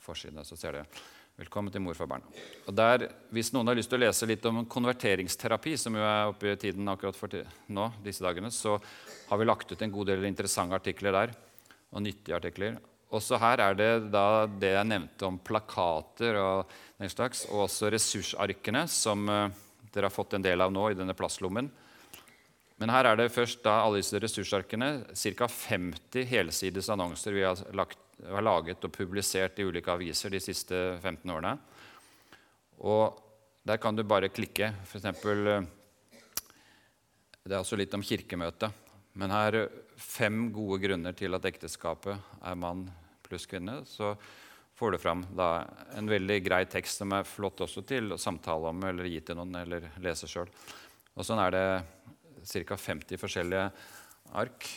[0.00, 1.04] forsiden, så ser dere.
[1.36, 2.22] Velkommen til Mor for barn.
[2.64, 6.30] Og der, hvis noen har lyst til å lese litt om konverteringsterapi, som jo er
[6.30, 7.36] oppe i tiden akkurat for
[7.68, 8.78] nå, disse dagene, så
[9.28, 11.34] har vi lagt ut en god del interessante artikler der.
[11.92, 12.78] Og nyttige artikler.
[13.10, 17.92] også her er det da det jeg nevnte om plakater og den slags, og også
[17.92, 19.50] ressursarkene, som eh,
[19.92, 21.70] dere har fått en del av nå i denne plastlommen.
[22.76, 25.48] Men her er det først da alle disse ressursarkene, ca.
[25.48, 30.80] 50 helsides annonser vi har, lagt, har, laget og publisert i ulike aviser de siste
[31.00, 31.54] 15 årene.
[32.84, 33.16] Og
[33.66, 34.74] der kan du bare klikke.
[34.84, 35.70] For eksempel, eh,
[37.46, 38.84] det er også litt om kirkemøtet.
[39.16, 39.62] Men her
[39.96, 42.84] fem gode grunner til at ekteskapet er mann
[43.24, 43.80] pluss kvinne.
[43.88, 44.12] Så
[44.76, 45.64] får du fram da,
[45.96, 49.38] en veldig grei tekst som er flott også til å samtale om eller gi til
[49.40, 50.50] noen eller lese sjøl.
[51.16, 51.68] Og sånn er det
[52.46, 52.78] ca.
[52.78, 53.68] 50 forskjellige
[54.32, 54.68] ark.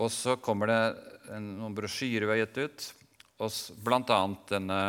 [0.00, 0.80] Og så kommer det
[1.36, 2.88] en, noen brosjyrer vi har gitt ut,
[3.40, 4.20] og bl.a.
[4.48, 4.80] denne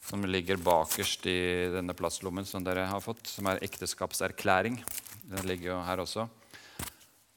[0.00, 4.80] som ligger bakerst i denne plastlommen som dere har fått, som er ekteskapserklæring.
[5.28, 6.26] Den ligger jo her også.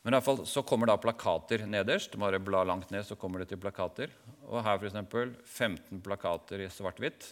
[0.03, 2.15] Men i alle fall så kommer da plakater nederst.
[2.19, 4.11] Bare bla langt ned, så kommer det til plakater.
[4.49, 5.37] Og her f.eks.
[5.43, 7.29] 15 plakater i svart-hvitt.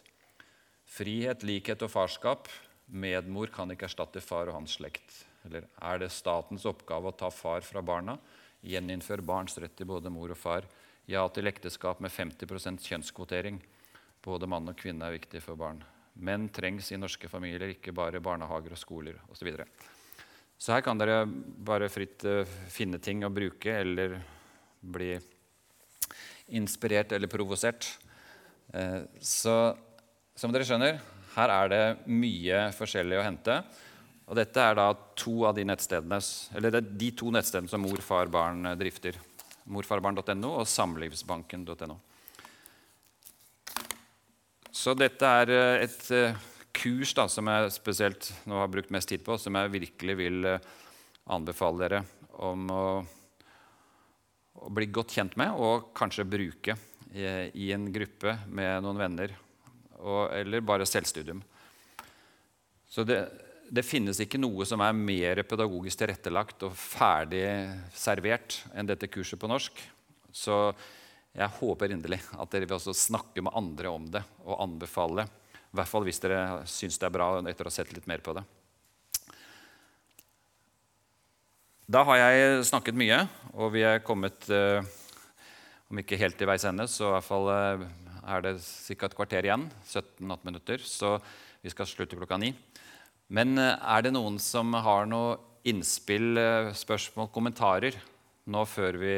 [0.87, 2.47] Frihet, likhet og farskap.
[2.91, 5.23] Medmor kan ikke erstatte far og hans slekt.
[5.47, 8.17] Eller er det statens oppgave å ta far fra barna?
[8.61, 10.67] Gjeninnfør barns rett til både mor og far.
[11.09, 13.57] Ja til ekteskap med 50% kjønnskvotering.
[14.21, 15.81] Både mann og kvinne er viktig for barn.
[16.21, 19.49] Menn trengs i norske familier, ikke bare barnehager og skoler osv.
[19.55, 19.65] Så
[20.61, 24.19] så her kan dere bare fritt uh, finne ting å bruke eller
[24.77, 25.15] bli
[26.53, 27.87] inspirert eller provosert.
[28.69, 29.55] Uh, så
[30.37, 30.99] som dere skjønner,
[31.33, 31.81] her er det
[32.13, 33.57] mye forskjellig å hente.
[34.31, 34.85] Og dette er da
[35.19, 36.21] to av de nettstedene,
[36.55, 39.17] eller det er de to nettstedene som Mor, far, barn drifter.
[39.71, 41.97] Morfarbarn.no og samlivsbanken.no.
[44.71, 46.07] Så dette er eh, et
[46.71, 50.47] kurs da, som jeg spesielt nå har brukt mest tid på, som jeg virkelig vil
[50.47, 50.71] eh,
[51.35, 52.01] anbefale dere
[52.41, 52.85] om å,
[54.63, 56.79] å bli godt kjent med og kanskje bruke
[57.11, 59.35] i, i en gruppe med noen venner.
[59.99, 61.43] Og, eller bare selvstudium.
[62.89, 63.19] Så det,
[63.71, 67.45] det, finnes ikke noe som er mer pedagogisk tilrettelagt og ferdig
[67.95, 69.79] servert enn dette kurset på norsk.
[70.31, 70.57] Så
[71.31, 75.29] jeg håper inderlig at dere vil også snakke med andre om det og anbefale
[75.71, 78.19] i hvert fall hvis dere syns det er bra etter å ha sett litt mer
[78.23, 78.43] på det.
[81.91, 83.21] Da har jeg snakket mye,
[83.55, 84.83] og vi er kommet eh,
[85.91, 87.81] Om ikke helt til veis ende, så i hvert fall eh,
[88.35, 89.07] er det ca.
[89.07, 89.65] et kvarter igjen.
[89.83, 90.83] 17-18 minutter.
[90.87, 91.17] Så
[91.59, 92.53] vi skal slutte klokka ni.
[93.31, 96.35] Men eh, er det noen som har noe innspill,
[96.75, 97.95] spørsmål, kommentarer
[98.51, 99.17] nå før, vi,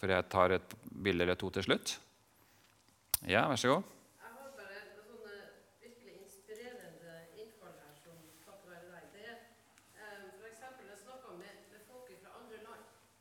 [0.00, 1.96] For jeg tar et bilde eller to til slutt?
[3.28, 3.88] Ja, vær så god.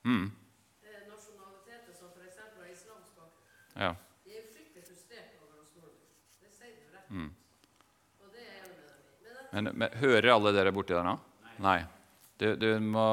[0.10, 0.32] Mm.
[1.10, 2.38] Nasjonaliteter som f.eks.
[2.74, 3.12] islamsk.
[3.76, 3.92] Ja.
[4.26, 6.16] De er fryktelig frustrert over oss nordmenn.
[6.42, 7.30] Det sier du rett mm.
[8.24, 9.39] Og det er jeg enig med dem i.
[9.52, 11.16] Men, men, hører alle dere borti der nå?
[11.46, 11.56] Nei.
[11.66, 11.80] Nei.
[12.40, 13.06] Du, du må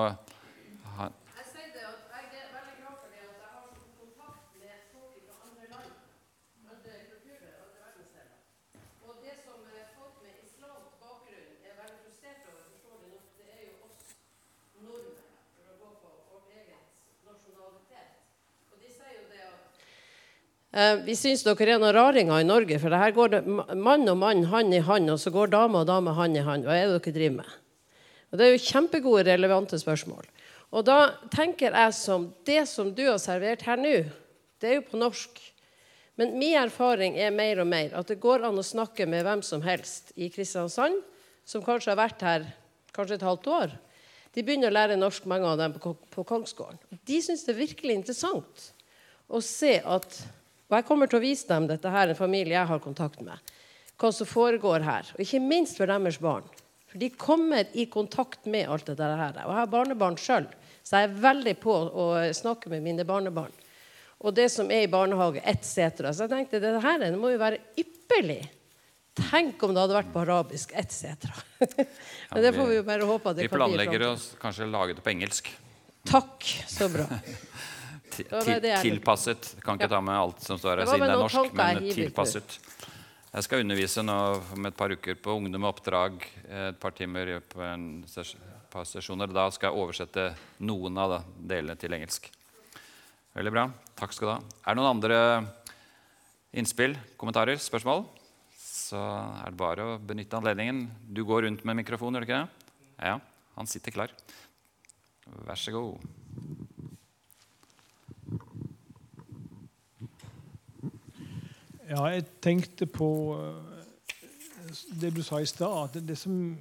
[21.07, 24.43] vi syns dere er noen raringer i Norge, for her går det mann og mann
[24.51, 26.67] hand i hand, og så går dame og dame hand i hand.
[26.69, 27.55] Hva er det dere driver med?
[28.29, 30.27] Og Det er jo kjempegode, relevante spørsmål.
[30.77, 30.99] Og da
[31.33, 34.05] tenker jeg som Det som du har servert her nå,
[34.61, 35.41] det er jo på norsk.
[36.17, 39.43] Men min erfaring er mer og mer at det går an å snakke med hvem
[39.45, 41.03] som helst i Kristiansand,
[41.45, 42.47] som kanskje har vært her
[42.97, 43.77] kanskje et halvt år.
[44.33, 46.81] De begynner å lære norsk, mange av dem, på Kongsgården.
[47.09, 48.73] De syns det er virkelig interessant
[49.29, 50.19] å se at
[50.67, 53.55] og jeg kommer til å vise dem dette her, en familie jeg har kontakt med.
[53.97, 55.13] Hva som foregår her.
[55.15, 56.49] Og ikke minst for deres barn.
[56.91, 59.39] For de kommer i kontakt med alt dette her.
[59.45, 60.49] Og jeg har barnebarn sjøl,
[60.83, 63.55] så jeg er veldig på å snakke med mine barnebarn.
[64.25, 66.11] Og det som er i barnehage, etc.
[66.11, 68.43] Så jeg tenkte dette her det må jo være ypperlig.
[69.17, 71.29] Tenk om det hadde vært på arabisk, etc.
[72.35, 73.77] Men det får vi jo bare håpe at det kan bli.
[73.77, 75.53] Vi planlegger å kanskje lage det på engelsk.
[76.07, 76.51] Takk.
[76.69, 77.07] Så bra.
[78.17, 79.55] tilpasset.
[79.65, 82.59] Kan ikke ta med alt som står her siden det er norsk, men tilpasset.
[83.37, 84.17] Jeg skal undervise nå
[84.57, 86.23] om et par uker på Ungdom og oppdrag.
[86.49, 88.05] Et par timer på en
[88.73, 89.29] par sesjoner.
[89.29, 90.25] Da skal jeg oversette
[90.65, 92.31] noen av delene til engelsk.
[93.37, 93.67] Veldig bra.
[93.99, 94.39] Takk skal du ha.
[94.65, 95.19] Er det noen andre
[96.57, 98.07] innspill, kommentarer, spørsmål?
[98.57, 100.87] Så er det bare å benytte anledningen.
[101.05, 102.73] Du går rundt med mikrofon, gjør du ikke det?
[103.11, 103.19] Ja,
[103.59, 104.17] han sitter klar.
[105.45, 106.01] Vær så god.
[111.89, 113.77] Ja, jeg tenkte på eh,
[115.01, 115.97] det du sa i stad.
[115.97, 116.59] At det, som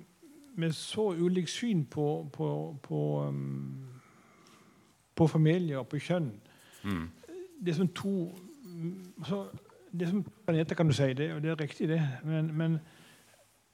[0.55, 3.85] med så ulikt syn på, på, på, um,
[5.15, 6.33] på familie og på kjønn
[6.85, 7.09] Mm.
[7.65, 8.29] Det som to
[9.25, 9.47] så,
[9.99, 11.13] Det som planeter, kan du si.
[11.13, 12.09] Det, og det er riktig, det.
[12.23, 12.79] Men, men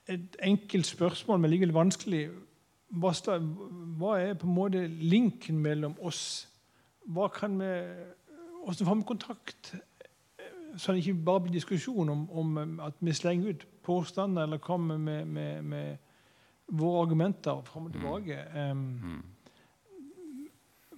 [0.07, 2.29] et enkelt spørsmål, men likevel vanskelig.
[2.87, 3.11] Hva,
[3.97, 6.47] hva er på en måte linken mellom oss?
[7.05, 7.71] Hva kan vi
[8.63, 9.75] Hvordan får vi kontakt?
[10.77, 14.97] Så det ikke bare blir diskusjon om, om at vi slenger ut påstander eller kommer
[14.97, 15.97] med, med, med
[16.71, 18.37] våre argumenter fram og tilbake.
[18.55, 19.19] Um,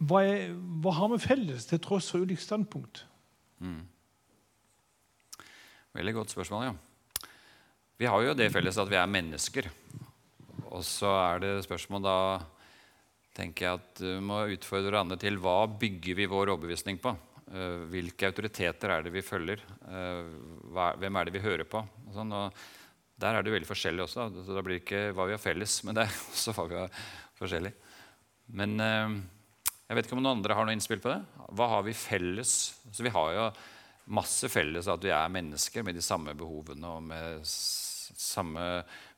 [0.03, 3.05] hva, er, hva har vi felles, til tross for ulikt standpunkt?
[5.93, 6.73] Veldig godt spørsmål, ja.
[8.01, 9.69] Vi har jo det felles at vi er mennesker.
[10.73, 12.17] Og så er det spørsmål da
[13.37, 17.13] tenker jeg at du må utfordre hverandre til hva bygger vi vår overbevisning på?
[17.53, 19.61] Eh, Hvilke autoriteter er det vi følger?
[19.85, 20.31] Eh,
[20.99, 21.83] Hvem er det vi hører på?
[22.07, 22.63] Og sånn, og
[23.21, 24.27] der er det veldig forskjellig også.
[24.41, 26.79] Så da blir det ikke hva vi har felles, men det er også hva vi
[26.81, 27.03] har
[27.39, 27.73] forskjellig.
[28.57, 29.15] Men eh,
[29.87, 31.21] jeg vet ikke om noen andre har noe innspill på det.
[31.53, 32.57] Hva har vi felles?
[32.89, 33.47] Så vi har jo
[34.13, 38.65] masse felles at vi er mennesker med de samme behovene og med samme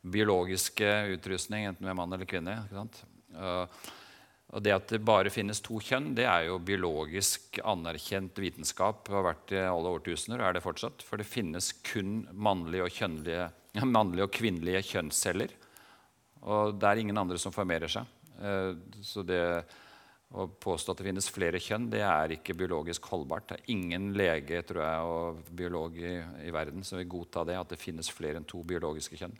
[0.05, 2.59] biologiske utrustning, enten vi er mann eller kvinne.
[2.67, 2.99] Ikke sant?
[4.55, 9.03] Og- det at det bare finnes to kjønn, det er jo biologisk anerkjent vitenskap.
[9.03, 11.03] Det har vært i alle årtusener, og er det fortsatt.
[11.03, 13.51] For det finnes kun mannlige og, kjønnlige,
[14.23, 15.51] og kvinnelige kjønnsceller.
[16.43, 18.05] Og det er ingen andre som formerer seg.
[18.39, 19.65] Eh, Så det
[20.35, 23.47] å påstå at det finnes flere kjønn, det er ikke biologisk holdbart.
[23.49, 26.15] Det er ingen lege tror jeg, og biolog i,
[26.47, 29.35] i verden som vil godta det, at det finnes flere enn to biologiske kjønn.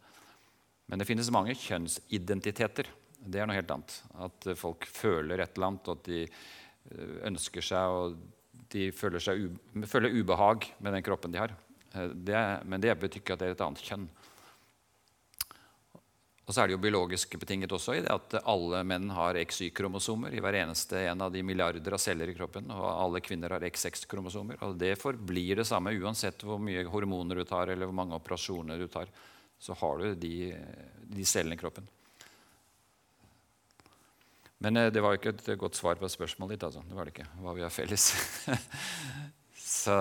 [0.88, 2.88] Men det finnes mange kjønnsidentiteter.
[3.26, 3.98] Det er noe helt annet.
[4.28, 8.18] At folk føler et eller annet, og at de eh, ønsker seg og
[8.74, 11.56] de føler, seg u føler ubehag med den kroppen de har.
[11.94, 14.08] Eh, Det, men det betyr ikke at det er et annet kjønn.
[16.46, 20.36] Og så er det jo biologisk betinget også i det at alle menn har XY-kromosomer
[20.36, 22.70] i hver eneste en av de milliarder av celler i kroppen.
[22.70, 24.60] Og alle kvinner har XX-kromosomer.
[24.68, 28.78] Og det forblir det samme uansett hvor mye hormoner du tar, eller hvor mange operasjoner
[28.78, 29.10] du tar.
[29.58, 30.36] Så har du de,
[31.18, 31.90] de cellene i kroppen.
[34.66, 36.66] Men eh, det var jo ikke et godt svar på spørsmålet ditt.
[36.66, 36.82] Altså.
[36.90, 37.30] Det var det ikke.
[37.44, 38.10] Hva vi har felles.
[39.76, 39.98] så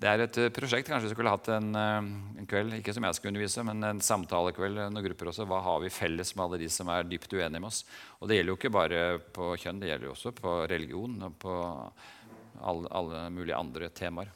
[0.00, 0.86] det er et eh, prosjekt.
[0.88, 1.98] Kanskje vi skulle hatt en, eh,
[2.40, 5.48] en kveld, ikke som jeg skulle undervise, men en samtalekveld noen grupper også.
[5.50, 7.82] Hva har vi felles med alle de som er dypt uenige med oss?
[8.20, 9.02] Og det gjelder jo ikke bare
[9.34, 11.58] på kjønn, det gjelder jo også på religion og på
[12.60, 14.30] alle, alle mulige andre temaer.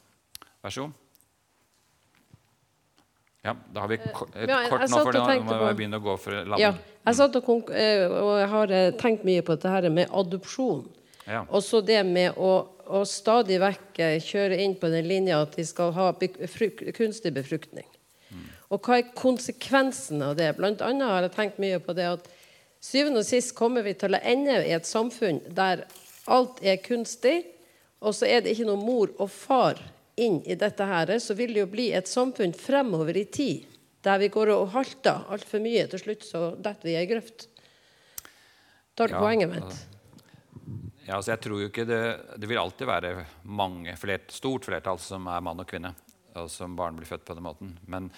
[0.59, 1.04] Vær så god.
[3.45, 5.67] Ja, da har vi ko- et ja, jeg- kort jeg nå, for da nå må
[5.69, 6.59] vi begynne å gå for landet.
[6.59, 6.73] Ja,
[7.05, 10.87] jeg satt og, eh, og jeg har eh, tenkt mye på dette her med adopsjon.
[11.27, 11.43] Ja.
[11.49, 15.55] Og så det med å, å stadig vekk eh, kjøre inn på den linja at
[15.55, 17.85] de skal ha befruk, kunstig befruktning.
[18.73, 20.55] Og hva er konsekvensen av det?
[20.57, 22.27] Blant annet har jeg tenkt mye på det at
[22.81, 25.83] syvende og sist kommer vi til å ende i et samfunn der
[26.27, 27.43] alt er kunstig,
[28.01, 29.77] og så er det ikke noe mor og far
[30.21, 33.71] inn i dette her, så vil det jo bli et samfunn fremover i tid
[34.05, 35.87] der vi går og halter altfor mye.
[35.89, 37.47] Til slutt så detter vi i ei grøft.
[38.95, 39.79] Tar du Ja, poenget mitt.
[41.05, 42.01] Ja, altså jeg tror jo ikke det,
[42.37, 45.91] det vil alltid være mange, flert, stort flertall som er mann og kvinne,
[46.37, 47.75] og som barn blir født på den måten.
[47.89, 48.09] Men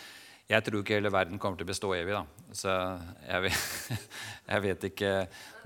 [0.48, 2.16] jeg tror ikke hele verden kommer til å bestå evig.
[2.16, 2.52] da.
[2.56, 2.76] Så
[3.28, 3.98] jeg vet,
[4.54, 5.12] jeg vet ikke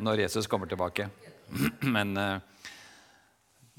[0.02, 1.10] når Jesus kommer tilbake.
[1.96, 2.51] Men eh,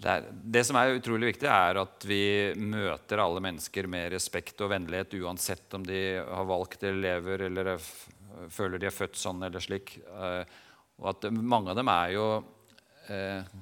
[0.03, 2.25] det, er, det som er utrolig viktig, er at vi
[2.59, 7.75] møter alle mennesker med respekt og vennlighet, uansett om de har valgt eller lever eller
[7.77, 7.87] er
[8.53, 9.99] føler de er født sånn eller slik.
[10.01, 10.43] Eh,
[11.03, 12.27] og at mange av dem er jo
[13.11, 13.53] eh,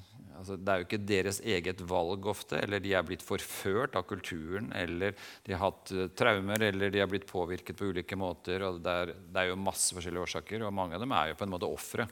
[0.41, 2.61] altså Det er jo ikke deres eget valg ofte.
[2.61, 4.71] Eller de er blitt forført av kulturen.
[4.77, 8.65] Eller de har hatt eh, traumer, eller de har blitt påvirket på ulike måter.
[8.69, 11.41] og det er, det er jo masse forskjellige årsaker, og mange av dem er jo
[11.41, 12.09] på en måte ofre.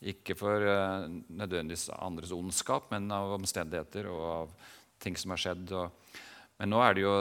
[0.00, 4.52] Ikke for eh, nødvendigvis andres ondskap, men av omstendigheter og av
[5.00, 5.72] ting som har skjedd.
[6.60, 7.16] Men nå er det jo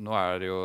[0.00, 0.60] nå er det jo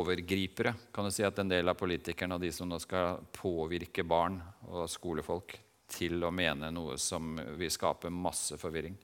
[0.00, 4.04] overgripere, kan du si, at en del av politikerne og de som nå skal påvirke
[4.08, 4.38] barn
[4.70, 5.58] og skolefolk
[5.92, 8.96] til å mene noe som vil skape masse forvirring.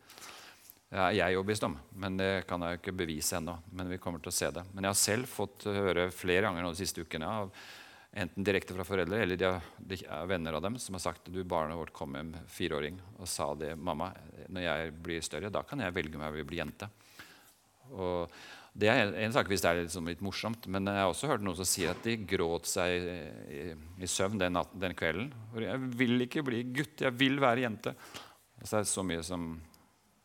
[0.93, 3.55] Det er jeg er overbevist om, men det kan jeg jo ikke bevise ennå.
[3.73, 4.65] Men vi kommer til å se det.
[4.73, 7.53] Men jeg har selv fått høre flere ganger de siste ukene av
[8.13, 11.31] enten direkte fra foreldre eller de, har- de er venner av dem som har sagt
[11.33, 13.75] du, barnet vårt kom med fireåring og sa det.
[13.79, 14.11] Mamma,
[14.53, 16.89] når jeg blir større, da kan jeg velge om jeg vil bli jente.
[17.93, 18.29] Og
[18.75, 21.29] det er en- en sak hvis det er liksom litt morsomt, men jeg har også
[21.29, 23.03] hørt noen som sier at de gråt seg
[23.49, 25.33] i, i søvn den, natten, den kvelden.
[25.53, 27.95] Hvor jeg vil ikke bli gutt, jeg vil være jente.
[28.63, 29.61] Så det er så mye som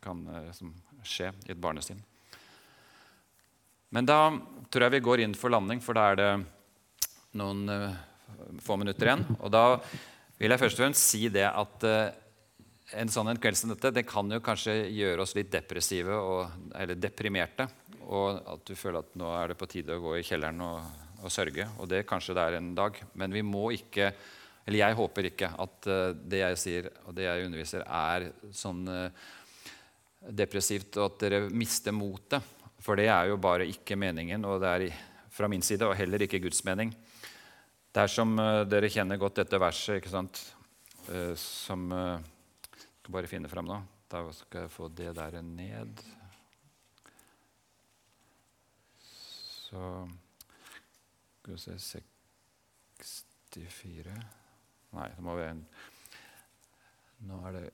[0.00, 0.72] kan eh, som
[1.04, 2.00] skje i et barnesinn.
[3.90, 4.30] Men da
[4.70, 6.30] tror jeg vi går inn for landing, for da er det
[7.36, 7.90] noen uh,
[8.62, 9.26] få minutter igjen.
[9.40, 9.64] Og da
[10.38, 12.08] vil jeg først og fremst si det at uh,
[12.98, 16.72] en sånn en kveld som dette det kan jo kanskje gjøre oss litt depressive og,
[16.78, 17.68] eller deprimerte.
[18.08, 21.00] Og at du føler at nå er det på tide å gå i kjelleren og,
[21.20, 21.68] og sørge.
[21.76, 22.96] Og det kanskje det er en dag.
[23.20, 24.12] Men vi må ikke
[24.68, 28.82] Eller jeg håper ikke at uh, det jeg sier og det jeg underviser, er sånn
[30.28, 32.42] depressivt og at dere mister motet.
[32.84, 34.84] For det er jo bare ikke meningen, og det er
[35.38, 36.92] fra min side og heller ikke Guds mening.
[37.94, 38.34] Det er som
[38.68, 40.40] dere kjenner godt dette verset, ikke sant,
[41.40, 43.78] som skal bare finne fram nå.
[44.10, 46.02] Da skal jeg få det der ned.
[49.68, 50.08] Så
[51.38, 52.00] Skal vi se
[53.52, 54.14] 64
[54.92, 55.64] Nei, det må være en
[57.28, 57.66] Nå er det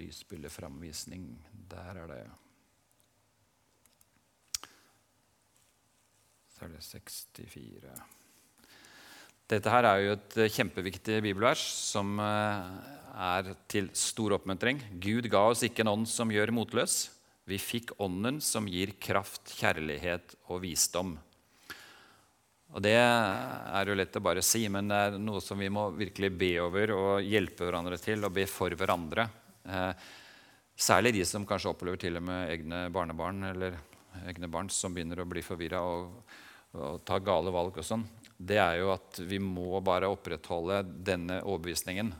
[0.00, 1.26] lysbilledframvisning.
[1.70, 2.43] Der er det Så
[6.64, 7.94] er det 64
[9.50, 12.68] dette her er jo et eh, kjempeviktig bibelvers som eh,
[13.12, 14.80] er til stor oppmuntring.
[15.02, 16.96] Gud ga oss ikke en ånd som gjør motløs.
[17.44, 21.12] Vi fikk ånden som gir kraft, kjærlighet og visdom.
[22.74, 25.90] Og Det er jo lett å bare si, men det er noe som vi må
[25.94, 29.28] virkelig be over og hjelpe hverandre til, og be for hverandre.
[29.68, 30.08] Eh,
[30.74, 33.76] særlig de som kanskje opplever til og med egne barnebarn eller
[34.24, 36.16] egne barn som begynner å bli forvirra og,
[36.74, 38.06] og ta gale valg og sånn
[38.36, 42.12] det er jo at vi må bare opprettholde denne overbevisningen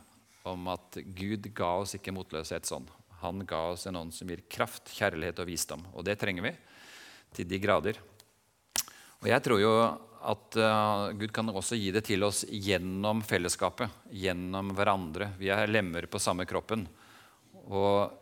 [0.49, 2.87] om at Gud ga oss ikke motløshet sånn.
[3.25, 5.85] Han ga oss en ånd som gir kraft, kjærlighet og visdom.
[5.97, 6.53] Og det trenger vi
[7.35, 8.01] til de grader.
[9.23, 9.73] Og jeg tror jo
[10.25, 15.33] at uh, Gud kan også gi det til oss gjennom fellesskapet, gjennom hverandre.
[15.41, 16.85] Vi er lemmer på samme kroppen.
[17.65, 18.13] Og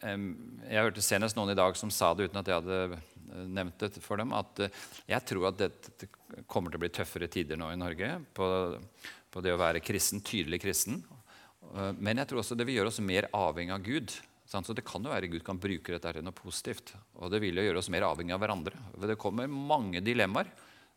[0.00, 4.02] Jeg hørte senest noen i dag som sa det uten at jeg hadde nevnt det
[4.02, 6.08] for dem, at uh, jeg tror at det
[6.50, 8.46] kommer til å bli tøffere tider nå i Norge på,
[9.30, 10.98] på det å være kristen, tydelig kristen.
[11.70, 14.16] Eh, men jeg tror også det vil gjøre oss mer avhengig av Gud.
[14.50, 16.94] Så Det kan jo være Gud kan bruke dette til noe positivt.
[17.22, 18.74] Og det vil jo gjøre oss mer avhengig av hverandre.
[18.98, 20.50] Det kommer mange dilemmaer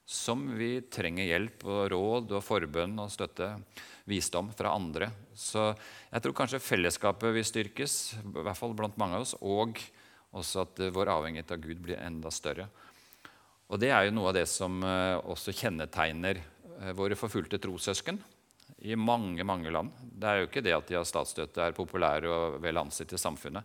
[0.05, 3.53] som vi trenger hjelp og råd og forbønn og støtte,
[4.09, 5.07] visdom fra andre.
[5.31, 5.69] Så
[6.11, 9.79] jeg tror kanskje fellesskapet vil styrkes, i hvert fall blant mange av oss, og
[10.35, 12.67] også at vår avhengighet av Gud blir enda større.
[13.71, 18.19] Og Det er jo noe av det som eh, også kjennetegner eh, våre forfulgte trossøsken
[18.83, 19.93] i mange mange land.
[20.03, 23.21] Det er jo ikke det at de har statsstøtte, er populære og vel ansett i
[23.21, 23.63] samfunnet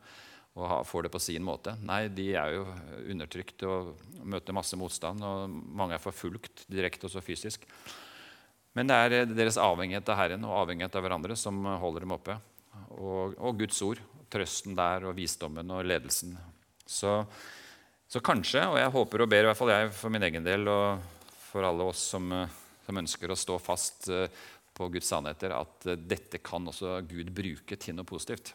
[0.59, 1.77] og får det på sin måte.
[1.87, 2.66] Nei, de er jo
[3.14, 3.94] undertrykt og
[4.27, 7.64] møter masse motstand, og mange er forfulgt direkte og så fysisk.
[8.75, 12.16] Men det er eh, deres avhengighet av Herren og avhengighet av hverandre som holder dem
[12.18, 12.37] oppe.
[12.99, 16.35] Og, og Guds ord, trøsten der og visdommen og ledelsen.
[16.88, 17.23] Så
[18.09, 20.64] så kanskje, og jeg håper og ber i hvert fall jeg for min egen del
[20.73, 21.03] og
[21.51, 22.31] for alle oss som,
[22.87, 24.31] som ønsker å stå fast eh,
[24.73, 28.55] på Guds sannheter, at eh, dette kan også Gud bruke til noe positivt.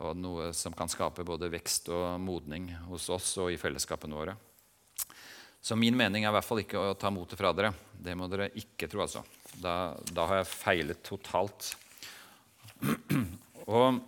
[0.00, 4.36] Og noe som kan skape både vekst og modning hos oss og i fellesskapene våre.
[5.62, 7.70] Så min mening er i hvert fall ikke å ta motet fra dere.
[7.92, 9.22] Det må dere ikke tro, altså.
[9.62, 11.68] Da, da har jeg feilet totalt.
[13.68, 14.00] Og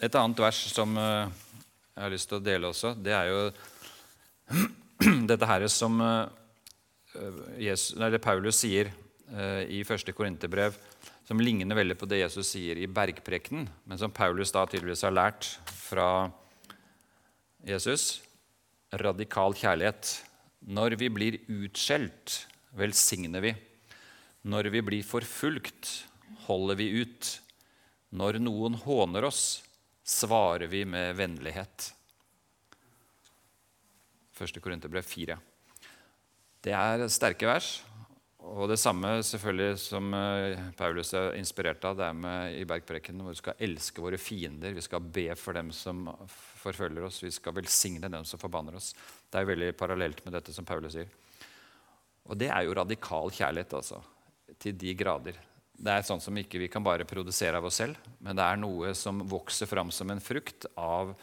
[0.00, 3.40] et annet vers som jeg har lyst til å dele også, det er jo
[5.30, 10.78] dette her som eh, Jesus, Paulus sier eh, i første Korinterbrev,
[11.30, 15.14] som ligner veldig på det Jesus sier i bergprekenen, men som Paulus da tydeligvis har
[15.14, 16.26] lært fra
[17.62, 18.16] Jesus.
[18.98, 20.10] Radikal kjærlighet.
[20.66, 22.34] Når vi blir utskjelt,
[22.74, 23.52] velsigner vi.
[24.42, 25.92] Når vi blir forfulgt,
[26.48, 27.30] holder vi ut.
[28.10, 29.60] Når noen håner oss,
[30.02, 31.92] svarer vi med vennlighet.
[34.34, 34.58] 1.
[34.58, 35.38] Korinterbrev 4.
[36.66, 37.76] Det er sterke vers.
[38.40, 43.20] Og det samme selvfølgelig som eh, Paulus er inspirert av, det er med i bergprekenen,
[43.24, 46.06] hvor vi skal elske våre fiender, vi skal be for dem som
[46.62, 48.94] forfølger oss, vi skal velsigne dem som forbanner oss.
[49.28, 51.12] Det er veldig parallelt med dette som Paulus sier.
[52.30, 54.00] Og det er jo radikal kjærlighet, altså.
[54.60, 55.36] Til de grader.
[55.80, 58.58] Det er sånn som ikke vi kan bare produsere av oss selv, men det er
[58.60, 61.14] noe som vokser fram som en frukt av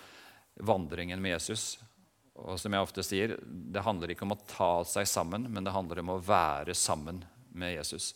[0.58, 1.76] vandringen med Jesus.
[2.46, 5.74] Og som jeg ofte sier, Det handler ikke om å ta seg sammen, men det
[5.74, 7.24] handler om å være sammen
[7.58, 8.14] med Jesus.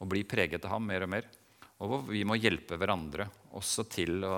[0.00, 1.28] Og bli preget av ham mer og mer.
[1.82, 3.26] Og vi må hjelpe hverandre
[3.58, 4.36] også til å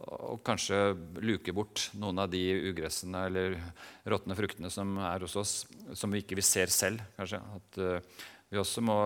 [0.00, 2.40] og kanskje luke bort noen av de
[2.70, 3.56] ugressene eller
[4.08, 5.52] råtne fruktene som er hos oss,
[5.92, 7.02] som vi ikke vi ser selv.
[7.18, 7.40] kanskje.
[7.58, 8.96] At uh, vi også må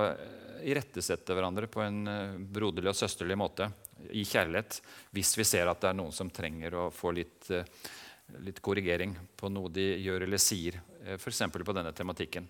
[0.64, 2.06] irettesette hverandre på en
[2.54, 3.66] broderlig og søsterlig måte
[4.14, 4.78] i kjærlighet
[5.12, 7.50] hvis vi ser at det er noen som trenger å få litt,
[8.44, 10.80] litt korrigering på noe de gjør eller sier,
[11.16, 11.42] f.eks.
[11.52, 12.46] på denne tematikken.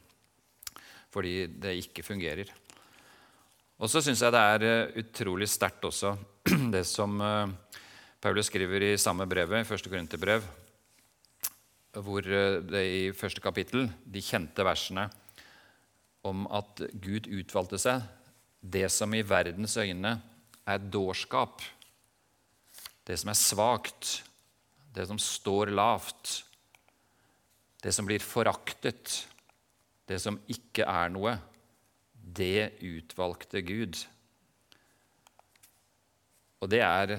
[1.12, 2.50] Fordi det ikke fungerer.
[3.78, 6.14] Og så syns jeg det er utrolig sterkt også
[6.74, 7.18] det som
[8.22, 10.46] Paulus skriver i samme brevet, i første Korinterbrev,
[12.02, 15.08] hvor det i første kapittel, de kjente versene
[16.24, 18.06] om at Gud utvalgte seg
[18.64, 20.14] det som i verdens øyne
[20.64, 21.60] er dårskap,
[23.04, 24.14] det som er svakt,
[24.94, 26.44] det som står lavt,
[27.82, 29.26] det som blir foraktet,
[30.08, 31.36] det som ikke er noe,
[32.14, 33.98] det utvalgte Gud.
[36.62, 37.18] Og det er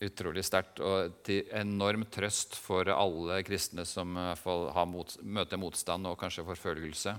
[0.00, 6.46] utrolig sterkt og til enorm trøst for alle kristne som mot, møter motstand og kanskje
[6.46, 7.12] forfølgelse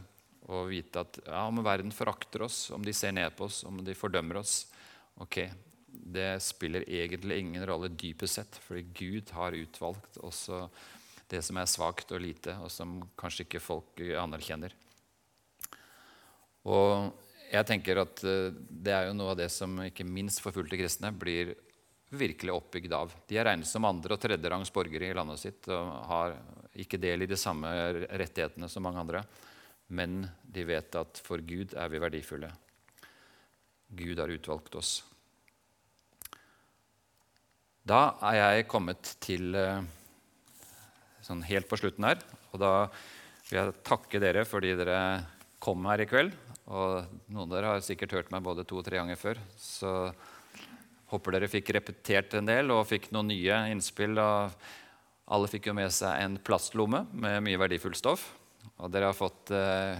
[0.49, 3.83] Å vite at ja, om verden forakter oss, om de ser ned på oss, om
[3.85, 4.63] de fordømmer oss
[5.21, 5.43] Ok,
[5.91, 10.65] det spiller egentlig ingen rolle dypest sett, fordi Gud har utvalgt også
[11.31, 14.73] det som er svakt og lite, og som kanskje ikke folk anerkjenner.
[16.67, 17.11] Og
[17.51, 21.09] jeg tenker at eh, det er jo noe av det som ikke minst forfulgte kristne
[21.11, 21.55] blir
[22.11, 23.13] virkelig oppbygd av.
[23.27, 26.35] De er regnet som andre- og tredjerangs borgere i landet sitt og har
[26.79, 27.71] ikke del i de samme
[28.11, 29.23] rettighetene som mange andre
[29.91, 32.49] men de vet at for Gud er vi verdifulle.
[33.91, 35.01] Gud har utvalgt oss.
[37.81, 39.81] Da er jeg kommet til eh,
[41.25, 42.19] sånn helt på slutten her.
[42.53, 42.73] Og da
[43.49, 44.99] vil jeg takke dere fordi dere
[45.61, 46.35] kom her i kveld.
[46.69, 49.41] Og noen av dere har sikkert hørt meg både to og tre ganger før.
[49.57, 50.11] Så
[51.09, 54.13] håper dere fikk repetert en del og fikk noen nye innspill.
[54.21, 58.29] Og alle fikk jo med seg en plastlomme med mye verdifullt stoff.
[58.77, 59.97] Og dere har fått eh,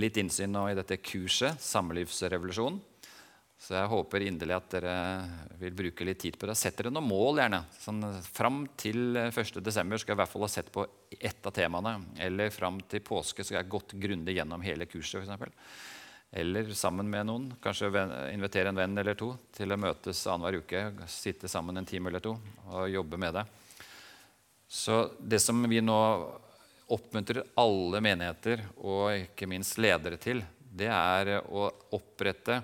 [0.00, 2.80] litt innsyn nå i dette kurset, Samlivsrevolusjon.
[3.60, 4.92] Så jeg håper inderlig at dere
[5.60, 6.54] vil bruke litt tid på det.
[6.56, 7.58] Sett dere noen mål, gjerne.
[7.76, 9.60] Sånn, fram til 1.12.
[9.68, 11.92] skal jeg i hvert fall ha sett på ett av temaene.
[12.24, 15.20] Eller fram til påske skal jeg gått grundig gjennom hele kurset.
[15.20, 15.52] Eksempel.
[16.32, 17.50] eller sammen med noen.
[17.60, 17.90] Kanskje
[18.32, 20.82] invitere en venn eller to til å møtes annenhver uke.
[21.10, 22.36] Sitte sammen en time eller to
[22.70, 23.44] og jobbe med det.
[24.70, 26.00] Så det som vi nå
[26.90, 32.62] oppmuntrer alle menigheter og ikke minst ledere til, det er å opprette,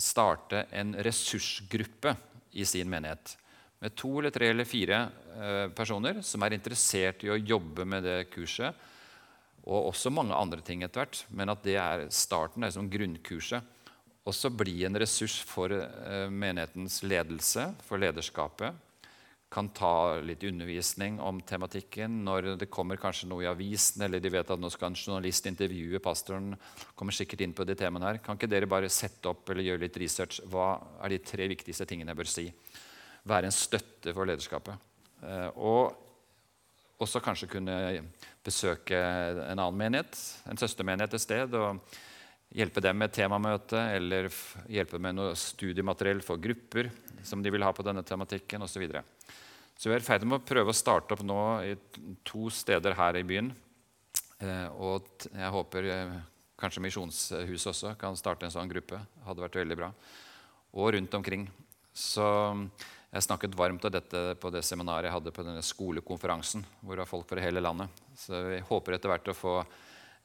[0.00, 2.14] starte en ressursgruppe
[2.56, 3.36] i sin menighet.
[3.82, 5.00] Med to eller tre eller fire
[5.36, 8.74] eh, personer som er interessert i å jobbe med det kurset.
[9.66, 11.24] Og også mange andre ting etter hvert.
[11.28, 13.74] Men at det er starten, det er som grunnkurset.
[14.26, 18.85] Også bli en ressurs for eh, menighetens ledelse, for lederskapet
[19.48, 22.18] kan ta litt undervisning om tematikken.
[22.26, 25.46] Når det kommer kanskje noe i avisen, eller de vet at nå skal en journalist
[25.46, 26.56] intervjue pastoren,
[26.98, 28.22] kommer sikkert inn på de temaene her.
[28.24, 30.40] Kan ikke dere bare sette opp eller gjøre litt research?
[30.50, 30.72] Hva
[31.04, 32.48] er de tre viktigste tingene jeg bør si?
[33.26, 34.90] Være en støtte for lederskapet.
[35.22, 36.02] Eh, og
[37.02, 37.78] også kanskje kunne
[38.44, 40.18] besøke en annen menighet,
[40.50, 41.54] en søstermenighet et sted.
[41.54, 41.80] og
[42.56, 44.30] Hjelpe dem med temamøte eller
[44.70, 46.88] hjelpe med noe studiemateriell for grupper
[47.26, 48.86] som de vil ha på denne tematikken osv.
[49.76, 51.74] Så, vi er i ferd med å prøve å starte opp nå i
[52.24, 53.50] to steder her i byen.
[54.40, 56.14] Eh, og jeg håper eh,
[56.56, 59.02] kanskje Misjonshuset også kan starte en sånn gruppe.
[59.26, 59.90] Hadde vært veldig bra.
[60.80, 61.44] Og rundt omkring.
[61.96, 62.24] Så
[63.12, 67.04] jeg snakket varmt om dette på det seminaret jeg hadde på denne skolekonferansen, hvor det
[67.04, 67.92] var folk fra hele landet.
[68.16, 69.54] Så vi håper etter hvert å få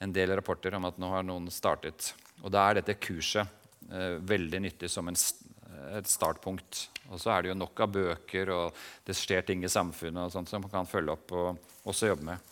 [0.02, 2.14] en del rapporter om at nå har noen startet.
[2.42, 3.48] Og da er dette kurset
[3.92, 5.20] eh, veldig nyttig som en,
[5.98, 6.88] et startpunkt.
[7.10, 10.34] Og så er det jo nok av bøker, og det skjer ting i samfunnet og
[10.34, 12.50] sånt som man kan følge opp og også jobbe med.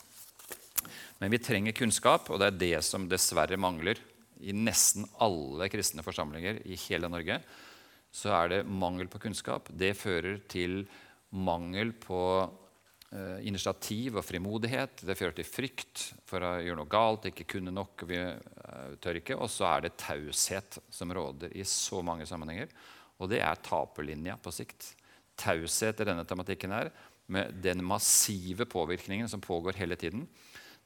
[1.20, 4.00] Men vi trenger kunnskap, og det er det som dessverre mangler
[4.40, 7.40] i nesten alle kristne forsamlinger i hele Norge.
[8.10, 9.68] Så er det mangel på kunnskap.
[9.70, 10.82] Det fører til
[11.30, 12.20] mangel på
[13.10, 15.00] Eh, initiativ og frimodighet.
[15.02, 18.04] Det fører til frykt for å gjøre noe galt, ikke kunne nok.
[18.06, 22.70] vi eh, tør ikke, Og så er det taushet som råder i så mange sammenhenger.
[23.20, 24.94] Og det er taperlinja på sikt.
[25.40, 26.90] Taushet i denne tematikken her,
[27.30, 30.24] med den massive påvirkningen som pågår hele tiden,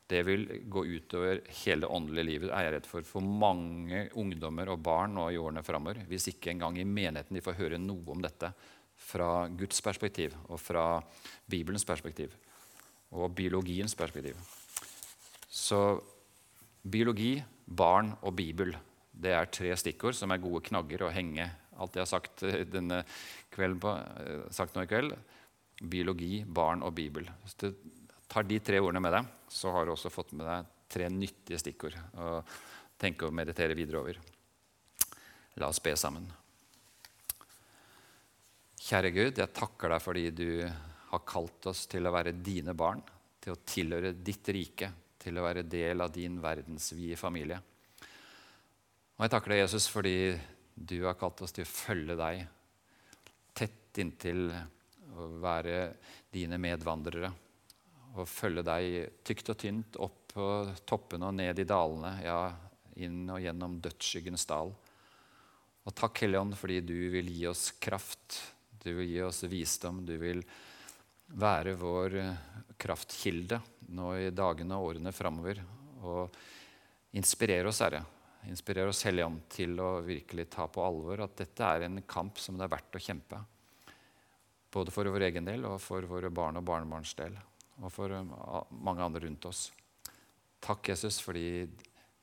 [0.06, 4.82] det vil gå utover hele åndelige livet, er jeg redd for, for mange ungdommer og
[4.84, 6.02] barn nå i årene framover.
[6.10, 8.50] Hvis ikke engang i menigheten de får høre noe om dette
[9.00, 11.00] fra Guds perspektiv og fra
[11.50, 12.36] Bibelens perspektiv
[13.14, 14.36] og biologiens perspektiv.
[15.48, 15.80] Så
[16.82, 18.74] biologi, barn og Bibel
[19.14, 21.46] det er tre stikkord som er gode knagger å henge
[21.80, 23.02] alt jeg har sagt, denne
[23.54, 25.16] kvelden på, eh, sagt nå i kveld.
[25.90, 27.26] Biologi, barn og Bibel.
[27.42, 27.68] Hvis du
[28.30, 31.58] tar de tre ordene med deg, så har du også fått med deg tre nyttige
[31.60, 31.98] stikkord.
[32.18, 32.40] å
[32.98, 34.18] tenke og meditere videre over.
[35.58, 36.26] La oss be sammen.
[38.84, 40.48] Kjære Gud, jeg takker deg fordi du
[41.10, 43.02] har kalt oss til å være dine barn,
[43.40, 47.60] til å tilhøre ditt rike, til å være del av din verdensvide familie.
[49.14, 50.16] Og jeg takker deg, Jesus, fordi
[50.74, 52.44] du har kalt oss til å følge deg
[53.54, 54.48] tett inntil
[55.14, 55.78] å være
[56.34, 57.30] dine medvandrere.
[58.14, 60.48] Og følge deg tykt og tynt opp på
[60.86, 62.40] toppene og ned i dalene, ja,
[63.02, 64.74] inn og gjennom dødsskyggens dal.
[65.84, 68.40] Og takk, Helligånd, fordi du vil gi oss kraft
[68.84, 70.02] du vil gi oss visdom.
[70.04, 70.42] Du vil
[71.40, 72.18] være vår
[72.76, 73.56] kraftkilde
[73.96, 75.62] nå i dagene og årene framover.
[76.04, 78.02] Og inspirere oss, Herre.
[78.50, 82.40] Inspirere oss, Hellige Ånd, til å virkelig ta på alvor at dette er en kamp
[82.42, 83.40] som det er verdt å kjempe.
[84.74, 87.36] Både for vår egen del og for våre barn og barnebarns del.
[87.80, 88.34] Og for eh,
[88.84, 89.68] mange andre rundt oss.
[90.64, 91.64] Takk, Jesus, fordi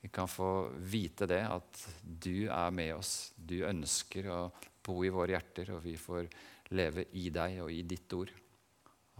[0.02, 3.32] vi kan få vite det, at du er med oss.
[3.36, 4.40] Du ønsker å
[4.82, 6.26] bo i våre hjerter, og vi får
[6.74, 8.32] leve i deg og i ditt ord.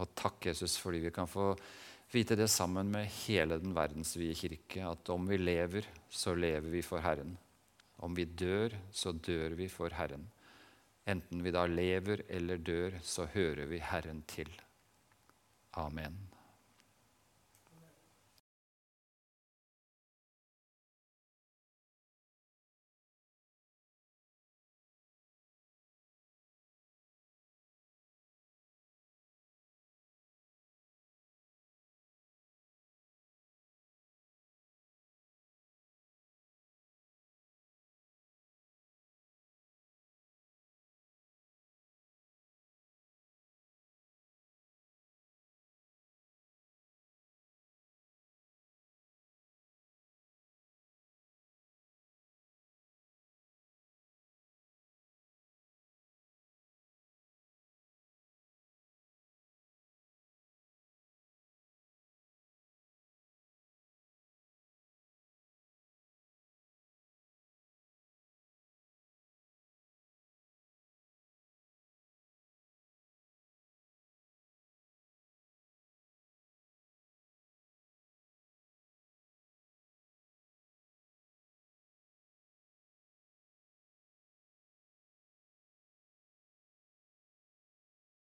[0.03, 1.53] Og takk, Jesus, fordi vi kan få
[2.13, 6.83] vite det sammen med hele den verdensvide kirke, at om vi lever, så lever vi
[6.85, 7.37] for Herren.
[8.03, 10.27] Om vi dør, så dør vi for Herren.
[11.09, 14.51] Enten vi da lever eller dør, så hører vi Herren til.
[15.73, 16.19] Amen.